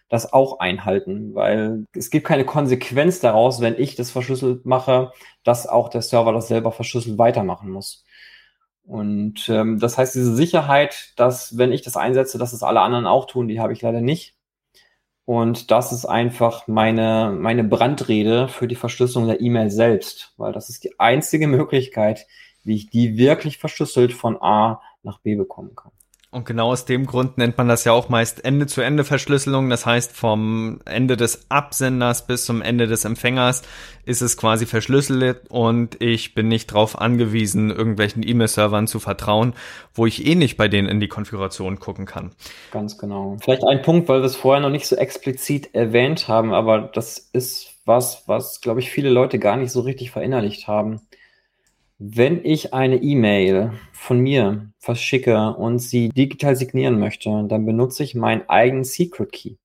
das 0.10 0.32
auch 0.32 0.60
einhalten, 0.60 1.36
weil 1.36 1.86
es 1.94 2.10
gibt 2.10 2.26
keine 2.26 2.46
Konsequenz 2.46 3.20
daraus, 3.20 3.60
wenn 3.62 3.78
ich 3.78 3.96
das 3.96 4.12
verschlüsselt 4.12 4.66
mache, 4.66 5.12
dass 5.44 5.68
auch 5.68 5.90
der 5.90 6.02
Server 6.02 6.34
das 6.34 6.48
selber 6.48 6.72
verschlüsselt 6.72 7.18
weitermachen 7.18 7.70
muss. 7.70 8.06
Und 8.84 9.50
ähm, 9.50 9.80
das 9.80 9.98
heißt, 9.98 10.16
diese 10.16 10.34
Sicherheit, 10.36 11.14
dass 11.18 11.58
wenn 11.58 11.74
ich 11.74 11.82
das 11.82 11.98
einsetze, 11.98 12.38
dass 12.38 12.54
es 12.54 12.64
alle 12.64 12.80
anderen 12.82 13.06
auch 13.06 13.26
tun, 13.26 13.50
die 13.50 13.60
habe 13.60 13.74
ich 13.74 13.82
leider 13.82 14.02
nicht. 14.02 14.36
Und 15.26 15.72
das 15.72 15.92
ist 15.92 16.06
einfach 16.06 16.68
meine, 16.68 17.36
meine 17.38 17.66
Brandrede 17.66 18.48
für 18.48 18.66
die 18.66 18.76
Verschlüsselung 18.76 19.28
der 19.28 19.42
E-Mail 19.42 19.70
selbst, 19.70 20.34
weil 20.38 20.54
das 20.54 20.70
ist 20.70 20.86
die 20.86 20.98
einzige 21.02 21.48
Möglichkeit, 21.48 22.28
wie 22.64 22.76
ich 22.76 22.90
die 22.90 23.18
wirklich 23.18 23.58
verschlüsselt 23.58 24.14
von 24.14 24.42
A 24.42 24.82
nach 25.04 25.20
B 25.20 25.36
bekommen 25.36 25.76
kann. 25.76 25.92
Und 26.30 26.46
genau 26.46 26.72
aus 26.72 26.84
dem 26.84 27.06
Grund 27.06 27.38
nennt 27.38 27.58
man 27.58 27.70
das 27.70 27.86
ja 27.86 27.94
auch 27.94 28.10
meist 28.10 28.44
Ende-zu-Ende-Verschlüsselung. 28.44 29.70
Das 29.70 29.86
heißt, 29.86 30.12
vom 30.12 30.82
Ende 30.84 31.16
des 31.16 31.46
Absenders 31.50 32.28
bis 32.28 32.46
zum 32.46 32.62
Ende 32.62 32.88
des 32.88 33.06
Empfängers 33.06 33.62
ist 34.04 34.22
es 34.22 34.36
quasi 34.36 34.66
verschlüsselt 34.66 35.50
und 35.50 36.02
ich 36.02 36.36
bin 36.36 36.50
nicht 36.50 36.72
darauf 36.72 37.00
angewiesen, 37.00 37.70
irgendwelchen 37.70 38.28
E-Mail-Servern 38.28 38.88
zu 38.88 39.00
vertrauen, 39.00 39.54
wo 39.94 40.06
ich 40.06 40.26
eh 40.26 40.36
nicht 40.36 40.58
bei 40.58 40.68
denen 40.68 40.90
in 40.90 41.00
die 41.00 41.08
Konfiguration 41.08 41.80
gucken 41.80 42.06
kann. 42.06 42.32
Ganz 42.72 42.98
genau. 42.98 43.38
Vielleicht 43.42 43.64
ein 43.64 43.82
Punkt, 43.82 44.10
weil 44.10 44.20
wir 44.20 44.26
es 44.26 44.36
vorher 44.36 44.62
noch 44.62 44.70
nicht 44.70 44.88
so 44.88 44.98
explizit 44.98 45.74
erwähnt 45.74 46.28
haben, 46.28 46.54
aber 46.54 46.80
das 46.82 47.18
ist 47.18 47.74
was, 47.86 48.24
was, 48.28 48.60
glaube 48.60 48.82
ich, 48.82 48.92
viele 48.92 49.10
Leute 49.10 49.40
gar 49.40 49.56
nicht 49.56 49.72
so 49.72 49.80
richtig 49.80 50.12
verinnerlicht 50.12 50.68
haben. 50.68 51.02
Wenn 52.00 52.46
ich 52.46 52.76
eine 52.76 52.98
E-Mail 52.98 53.72
von 53.92 54.20
mir 54.20 54.72
verschicke 54.78 55.56
und 55.56 55.80
sie 55.80 56.10
digital 56.10 56.56
signieren 56.56 57.00
möchte, 57.00 57.46
dann 57.48 57.66
benutze 57.66 58.04
ich 58.04 58.14
meinen 58.14 58.48
eigenen 58.48 58.84
Secret 58.84 59.32
Key. 59.32 59.56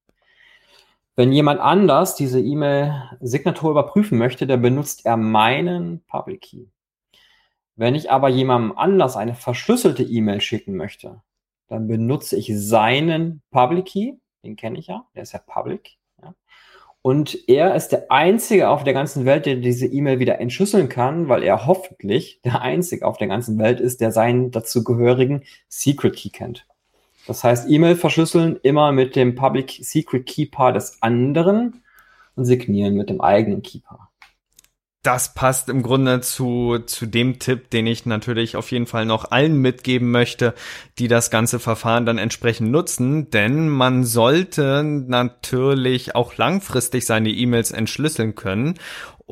Wenn 1.15 1.31
jemand 1.31 1.61
anders 1.61 2.15
diese 2.15 2.41
E-Mail-Signatur 2.41 3.73
überprüfen 3.73 4.17
möchte, 4.17 4.47
dann 4.47 4.63
benutzt 4.63 5.05
er 5.05 5.19
meinen 5.19 6.03
Public 6.07 6.41
Key. 6.41 6.65
Wenn 7.77 7.95
ich 7.95 8.11
aber 8.11 8.31
jemandem 8.31 8.79
anders 8.79 9.17
eine 9.17 9.35
verschlüsselte 9.35 10.03
E-Mail 10.03 10.41
schicken 10.41 10.75
möchte, 10.75 11.21
dann 11.69 11.87
benutze 11.87 12.37
ich 12.37 12.51
seinen 12.55 13.43
Public 13.51 13.87
Key, 13.87 14.13
den 14.43 14.57
kenne 14.57 14.79
ich 14.79 14.87
ja, 14.87 15.07
der 15.15 15.25
ist 15.25 15.33
ja 15.33 15.39
public. 15.39 15.99
Ja. 16.23 16.35
Und 17.03 17.49
er 17.49 17.75
ist 17.75 17.89
der 17.89 18.13
Einzige 18.13 18.69
auf 18.69 18.85
der 18.85 18.93
ganzen 18.93 19.25
Welt, 19.25 19.45
der 19.47 19.57
diese 19.57 19.87
E-Mail 19.87 20.21
wieder 20.21 20.41
entschlüsseln 20.41 20.89
kann, 20.89 21.29
weil 21.29 21.43
er 21.43 21.67
hoffentlich 21.67 22.41
der 22.45 22.63
Einzige 22.63 23.07
auf 23.07 23.19
der 23.19 23.27
ganzen 23.27 23.59
Welt 23.59 23.81
ist, 23.81 24.01
der 24.01 24.13
seinen 24.13 24.53
dazugehörigen 24.53 25.43
Secret 25.69 26.15
Key 26.15 26.29
kennt. 26.29 26.65
Das 27.27 27.43
heißt, 27.43 27.69
E-Mail 27.69 27.97
verschlüsseln 27.97 28.59
immer 28.63 28.93
mit 28.93 29.17
dem 29.17 29.35
Public 29.35 29.79
Secret 29.83 30.27
Keeper 30.27 30.73
des 30.73 31.03
anderen 31.03 31.83
und 32.37 32.45
signieren 32.45 32.95
mit 32.95 33.11
dem 33.11 33.21
eigenen 33.21 33.63
Keeper. 33.63 34.09
Das 35.03 35.35
passt 35.35 35.69
im 35.69 35.83
Grunde 35.83 36.21
zu, 36.21 36.79
zu 36.87 37.07
dem 37.07 37.41
Tipp, 37.41 37.71
den 37.71 37.89
ich 37.89 38.07
natürlich 38.07 38.55
auf 38.55 38.71
jeden 38.71 38.87
Fall 38.87 39.05
noch 39.05 39.33
allen 39.33 39.57
mitgeben 39.57 40.13
möchte, 40.13 40.55
die 41.01 41.09
das 41.09 41.29
ganze 41.29 41.59
Verfahren 41.59 42.07
dann 42.07 42.19
entsprechend 42.19 42.71
nutzen, 42.71 43.29
denn 43.31 43.69
man 43.69 44.05
sollte 44.05 44.85
natürlich 44.85 46.15
auch 46.15 46.37
langfristig 46.37 47.05
seine 47.05 47.31
E-Mails 47.31 47.73
entschlüsseln 47.73 48.37
können 48.37 48.79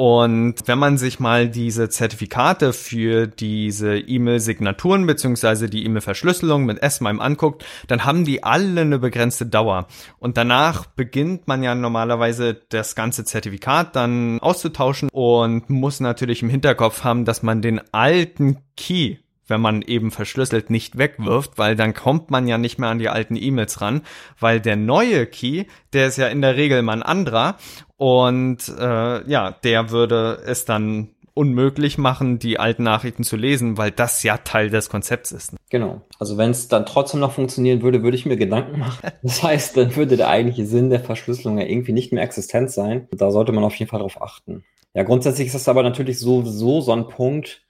und 0.00 0.54
wenn 0.64 0.78
man 0.78 0.96
sich 0.96 1.20
mal 1.20 1.50
diese 1.50 1.90
Zertifikate 1.90 2.72
für 2.72 3.26
diese 3.26 3.98
E-Mail-Signaturen 3.98 5.04
beziehungsweise 5.04 5.68
die 5.68 5.84
E-Mail-Verschlüsselung 5.84 6.64
mit 6.64 6.82
S-MIME 6.82 7.20
anguckt, 7.20 7.66
dann 7.86 8.06
haben 8.06 8.24
die 8.24 8.42
alle 8.42 8.80
eine 8.80 8.98
begrenzte 8.98 9.44
Dauer. 9.44 9.88
Und 10.18 10.38
danach 10.38 10.86
beginnt 10.86 11.48
man 11.48 11.62
ja 11.62 11.74
normalerweise 11.74 12.54
das 12.70 12.94
ganze 12.94 13.26
Zertifikat 13.26 13.94
dann 13.94 14.40
auszutauschen 14.40 15.10
und 15.12 15.68
muss 15.68 16.00
natürlich 16.00 16.40
im 16.42 16.48
Hinterkopf 16.48 17.04
haben, 17.04 17.26
dass 17.26 17.42
man 17.42 17.60
den 17.60 17.82
alten 17.92 18.56
Key 18.78 19.16
wenn 19.50 19.60
man 19.60 19.82
eben 19.82 20.12
verschlüsselt 20.12 20.70
nicht 20.70 20.96
wegwirft, 20.96 21.58
weil 21.58 21.74
dann 21.74 21.92
kommt 21.92 22.30
man 22.30 22.46
ja 22.46 22.56
nicht 22.56 22.78
mehr 22.78 22.88
an 22.88 23.00
die 23.00 23.08
alten 23.08 23.34
E-Mails 23.34 23.80
ran, 23.80 24.02
weil 24.38 24.60
der 24.60 24.76
neue 24.76 25.26
Key, 25.26 25.64
der 25.92 26.06
ist 26.06 26.18
ja 26.18 26.28
in 26.28 26.40
der 26.40 26.56
Regel 26.56 26.82
mal 26.82 26.92
ein 26.92 27.02
anderer 27.02 27.56
und 28.00 28.66
äh, 28.78 29.28
ja, 29.30 29.50
der 29.62 29.90
würde 29.90 30.40
es 30.46 30.64
dann 30.64 31.10
unmöglich 31.34 31.98
machen, 31.98 32.38
die 32.38 32.58
alten 32.58 32.82
Nachrichten 32.82 33.24
zu 33.24 33.36
lesen, 33.36 33.76
weil 33.76 33.90
das 33.90 34.22
ja 34.22 34.38
Teil 34.38 34.70
des 34.70 34.88
Konzepts 34.88 35.32
ist. 35.32 35.54
Genau. 35.68 36.00
Also 36.18 36.38
wenn 36.38 36.50
es 36.50 36.68
dann 36.68 36.86
trotzdem 36.86 37.20
noch 37.20 37.32
funktionieren 37.32 37.82
würde, 37.82 38.02
würde 38.02 38.16
ich 38.16 38.24
mir 38.24 38.38
Gedanken 38.38 38.78
machen. 38.78 39.10
Das 39.22 39.42
heißt, 39.42 39.76
dann 39.76 39.94
würde 39.96 40.16
der 40.16 40.30
eigentliche 40.30 40.64
Sinn 40.64 40.88
der 40.88 41.00
Verschlüsselung 41.00 41.58
ja 41.58 41.66
irgendwie 41.66 41.92
nicht 41.92 42.10
mehr 42.10 42.22
existent 42.22 42.70
sein. 42.70 43.06
Da 43.12 43.30
sollte 43.30 43.52
man 43.52 43.64
auf 43.64 43.74
jeden 43.74 43.90
Fall 43.90 43.98
darauf 43.98 44.22
achten. 44.22 44.64
Ja, 44.94 45.02
grundsätzlich 45.02 45.48
ist 45.48 45.54
das 45.54 45.68
aber 45.68 45.82
natürlich 45.82 46.18
sowieso 46.20 46.80
so 46.80 46.92
ein 46.92 47.06
Punkt, 47.06 47.60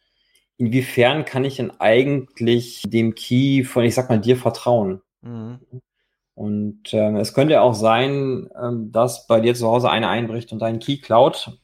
inwiefern 0.59 1.25
kann 1.25 1.45
ich 1.45 1.57
denn 1.57 1.73
eigentlich 1.81 2.85
dem 2.87 3.17
Key 3.17 3.65
von, 3.65 3.83
ich 3.83 3.97
sag 3.97 4.09
mal, 4.09 4.21
dir 4.21 4.37
vertrauen? 4.37 5.01
Mhm. 5.23 5.59
Und 6.41 6.95
ähm, 6.95 7.17
es 7.17 7.35
könnte 7.35 7.61
auch 7.61 7.75
sein, 7.75 8.49
ähm, 8.59 8.91
dass 8.93 9.27
bei 9.27 9.41
dir 9.41 9.55
zu 9.55 9.69
Hause 9.69 9.91
einer 9.91 10.09
einbricht 10.09 10.53
und 10.53 10.61
deinen 10.61 10.79
Key 10.79 10.97
klaut 10.97 11.59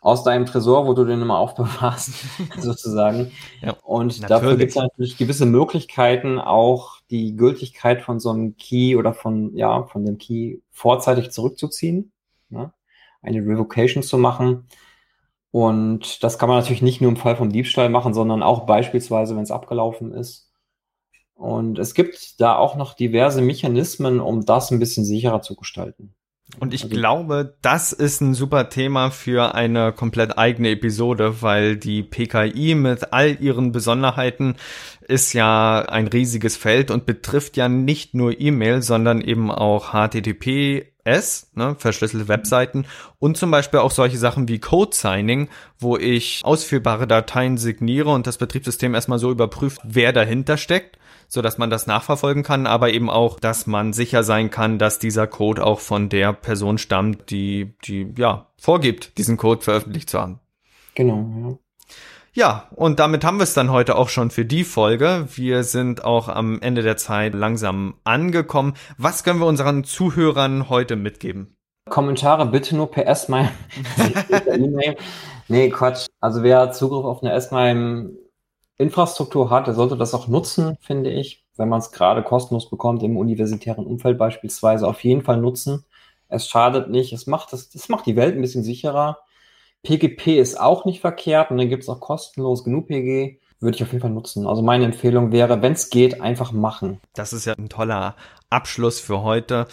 aus 0.00 0.24
deinem 0.24 0.46
Tresor, 0.46 0.86
wo 0.86 0.94
du 0.94 1.04
den 1.04 1.20
immer 1.20 1.36
aufbewahrst, 1.38 2.14
sozusagen. 2.58 3.32
Ja, 3.60 3.76
und 3.82 4.18
natürlich. 4.22 4.28
dafür 4.28 4.56
gibt 4.56 4.70
es 4.70 4.76
natürlich 4.76 5.18
gewisse 5.18 5.44
Möglichkeiten, 5.44 6.38
auch 6.38 7.02
die 7.10 7.36
Gültigkeit 7.36 8.00
von 8.00 8.18
so 8.18 8.30
einem 8.30 8.56
Key 8.56 8.96
oder 8.96 9.12
von, 9.12 9.54
ja, 9.54 9.82
von 9.84 10.06
dem 10.06 10.16
Key 10.16 10.60
vorzeitig 10.70 11.30
zurückzuziehen, 11.30 12.10
ne? 12.48 12.72
eine 13.20 13.40
Revocation 13.40 14.02
zu 14.02 14.16
machen. 14.16 14.68
Und 15.50 16.24
das 16.24 16.38
kann 16.38 16.48
man 16.48 16.60
natürlich 16.60 16.80
nicht 16.80 17.02
nur 17.02 17.10
im 17.10 17.18
Fall 17.18 17.36
vom 17.36 17.52
Diebstahl 17.52 17.90
machen, 17.90 18.14
sondern 18.14 18.42
auch 18.42 18.64
beispielsweise, 18.64 19.36
wenn 19.36 19.42
es 19.42 19.50
abgelaufen 19.50 20.14
ist. 20.14 20.47
Und 21.38 21.78
es 21.78 21.94
gibt 21.94 22.40
da 22.40 22.56
auch 22.56 22.74
noch 22.74 22.94
diverse 22.94 23.42
Mechanismen, 23.42 24.18
um 24.18 24.44
das 24.44 24.72
ein 24.72 24.80
bisschen 24.80 25.04
sicherer 25.04 25.40
zu 25.40 25.54
gestalten. 25.54 26.12
Und 26.58 26.74
ich 26.74 26.82
also, 26.82 26.96
glaube, 26.96 27.56
das 27.62 27.92
ist 27.92 28.20
ein 28.20 28.34
super 28.34 28.70
Thema 28.70 29.10
für 29.10 29.54
eine 29.54 29.92
komplett 29.92 30.36
eigene 30.36 30.70
Episode, 30.70 31.40
weil 31.40 31.76
die 31.76 32.02
PKI 32.02 32.74
mit 32.74 33.12
all 33.12 33.40
ihren 33.40 33.70
Besonderheiten 33.70 34.56
ist 35.02 35.32
ja 35.32 35.80
ein 35.82 36.08
riesiges 36.08 36.56
Feld 36.56 36.90
und 36.90 37.06
betrifft 37.06 37.56
ja 37.56 37.68
nicht 37.68 38.14
nur 38.14 38.40
E-Mail, 38.40 38.82
sondern 38.82 39.20
eben 39.20 39.52
auch 39.52 39.92
HTTP 39.92 40.86
S, 41.04 41.52
ne, 41.54 41.76
verschlüsselte 41.78 42.26
Webseiten 42.26 42.84
und 43.20 43.36
zum 43.36 43.52
Beispiel 43.52 43.78
auch 43.78 43.92
solche 43.92 44.18
Sachen 44.18 44.48
wie 44.48 44.58
Code 44.58 44.96
Signing, 44.96 45.48
wo 45.78 45.96
ich 45.96 46.40
ausführbare 46.44 47.06
Dateien 47.06 47.58
signiere 47.58 48.10
und 48.10 48.26
das 48.26 48.38
Betriebssystem 48.38 48.94
erstmal 48.94 49.20
so 49.20 49.30
überprüft, 49.30 49.80
wer 49.84 50.12
dahinter 50.12 50.56
steckt, 50.56 50.98
so 51.28 51.42
dass 51.42 51.58
man 51.58 51.70
das 51.70 51.86
nachverfolgen 51.86 52.42
kann, 52.42 52.66
aber 52.66 52.90
eben 52.90 53.10
auch, 53.10 53.38
dass 53.38 53.66
man 53.66 53.92
sicher 53.92 54.24
sein 54.24 54.50
kann, 54.50 54.78
dass 54.78 54.98
dieser 54.98 55.26
Code 55.26 55.64
auch 55.64 55.80
von 55.80 56.08
der 56.08 56.32
Person 56.32 56.78
stammt, 56.78 57.30
die, 57.30 57.74
die, 57.84 58.12
ja, 58.16 58.46
vorgibt, 58.56 59.18
diesen 59.18 59.36
Code 59.36 59.62
veröffentlicht 59.62 60.10
zu 60.10 60.18
haben. 60.18 60.40
Genau, 60.94 61.48
ja. 61.48 61.58
Ja, 62.32 62.68
und 62.76 63.00
damit 63.00 63.24
haben 63.24 63.38
wir 63.38 63.44
es 63.44 63.54
dann 63.54 63.72
heute 63.72 63.96
auch 63.96 64.08
schon 64.08 64.30
für 64.30 64.44
die 64.44 64.62
Folge. 64.62 65.26
Wir 65.34 65.64
sind 65.64 66.04
auch 66.04 66.28
am 66.28 66.60
Ende 66.60 66.82
der 66.82 66.96
Zeit 66.96 67.34
langsam 67.34 67.94
angekommen. 68.04 68.74
Was 68.96 69.24
können 69.24 69.40
wir 69.40 69.46
unseren 69.46 69.82
Zuhörern 69.82 70.68
heute 70.68 70.94
mitgeben? 70.94 71.56
Kommentare 71.88 72.46
bitte 72.46 72.76
nur 72.76 72.90
per 72.90 73.06
S-MIME. 73.08 73.50
nee, 75.48 75.70
Quatsch. 75.70 76.06
Also 76.20 76.42
wer 76.42 76.70
Zugriff 76.70 77.04
auf 77.04 77.22
eine 77.22 77.32
S-MIME 77.32 78.10
Infrastruktur 78.78 79.50
hat, 79.50 79.66
der 79.66 79.74
sollte 79.74 79.96
das 79.96 80.14
auch 80.14 80.28
nutzen, 80.28 80.76
finde 80.80 81.10
ich. 81.10 81.44
Wenn 81.56 81.68
man 81.68 81.80
es 81.80 81.90
gerade 81.90 82.22
kostenlos 82.22 82.70
bekommt, 82.70 83.02
im 83.02 83.16
universitären 83.16 83.84
Umfeld 83.84 84.16
beispielsweise, 84.16 84.86
auf 84.86 85.02
jeden 85.02 85.22
Fall 85.22 85.38
nutzen. 85.38 85.84
Es 86.28 86.48
schadet 86.48 86.88
nicht. 86.88 87.12
Es 87.12 87.26
macht, 87.26 87.52
das, 87.52 87.68
das 87.70 87.88
macht 87.88 88.06
die 88.06 88.16
Welt 88.16 88.36
ein 88.36 88.40
bisschen 88.40 88.62
sicherer. 88.62 89.18
PGP 89.82 90.38
ist 90.38 90.60
auch 90.60 90.84
nicht 90.84 91.00
verkehrt 91.00 91.50
und 91.50 91.58
dann 91.58 91.68
gibt 91.68 91.82
es 91.82 91.88
auch 91.88 92.00
kostenlos 92.00 92.62
genug 92.62 92.86
PG. 92.86 93.40
Würde 93.60 93.74
ich 93.74 93.82
auf 93.82 93.90
jeden 93.90 94.02
Fall 94.02 94.10
nutzen. 94.10 94.46
Also 94.46 94.62
meine 94.62 94.84
Empfehlung 94.84 95.32
wäre, 95.32 95.60
wenn 95.62 95.72
es 95.72 95.90
geht, 95.90 96.20
einfach 96.20 96.52
machen. 96.52 97.00
Das 97.14 97.32
ist 97.32 97.44
ja 97.44 97.54
ein 97.54 97.68
toller 97.68 98.14
Abschluss 98.50 99.00
für 99.00 99.22
heute. 99.22 99.66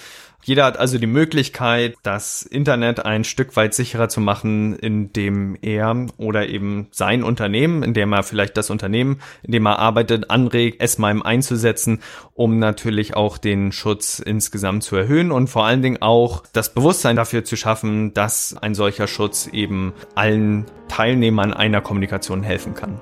Jeder 0.46 0.66
hat 0.66 0.78
also 0.78 1.00
die 1.00 1.08
Möglichkeit, 1.08 1.96
das 2.04 2.44
Internet 2.44 3.04
ein 3.04 3.24
Stück 3.24 3.56
weit 3.56 3.74
sicherer 3.74 4.10
zu 4.10 4.22
machen, 4.22 4.76
indem 4.76 5.58
er 5.60 6.06
oder 6.18 6.48
eben 6.48 6.88
sein 6.92 7.24
Unternehmen, 7.24 7.82
indem 7.82 8.14
er 8.14 8.22
vielleicht 8.22 8.56
das 8.56 8.70
Unternehmen, 8.70 9.22
in 9.42 9.54
dem 9.54 9.66
er 9.66 9.80
arbeitet, 9.80 10.30
anregt, 10.30 10.84
es 10.84 11.00
mal 11.00 11.20
einzusetzen, 11.24 12.00
um 12.36 12.60
natürlich 12.60 13.16
auch 13.16 13.40
den 13.40 13.72
Schutz 13.72 14.20
insgesamt 14.20 14.84
zu 14.84 14.96
erhöhen 14.96 15.32
und 15.32 15.48
vor 15.48 15.66
allen 15.66 15.82
Dingen 15.82 16.04
auch 16.04 16.44
das 16.54 16.76
Bewusstsein 16.76 17.16
dafür 17.16 17.44
zu 17.44 17.56
schaffen, 17.56 18.14
dass 18.14 18.56
ein 18.56 18.76
solcher 18.76 19.08
Schutz 19.08 19.48
eben 19.48 19.94
allen 20.14 20.66
Teilnehmern 20.90 21.54
einer 21.54 21.82
Kommunikation 21.82 22.44
helfen 22.44 22.76
kann. 22.76 23.02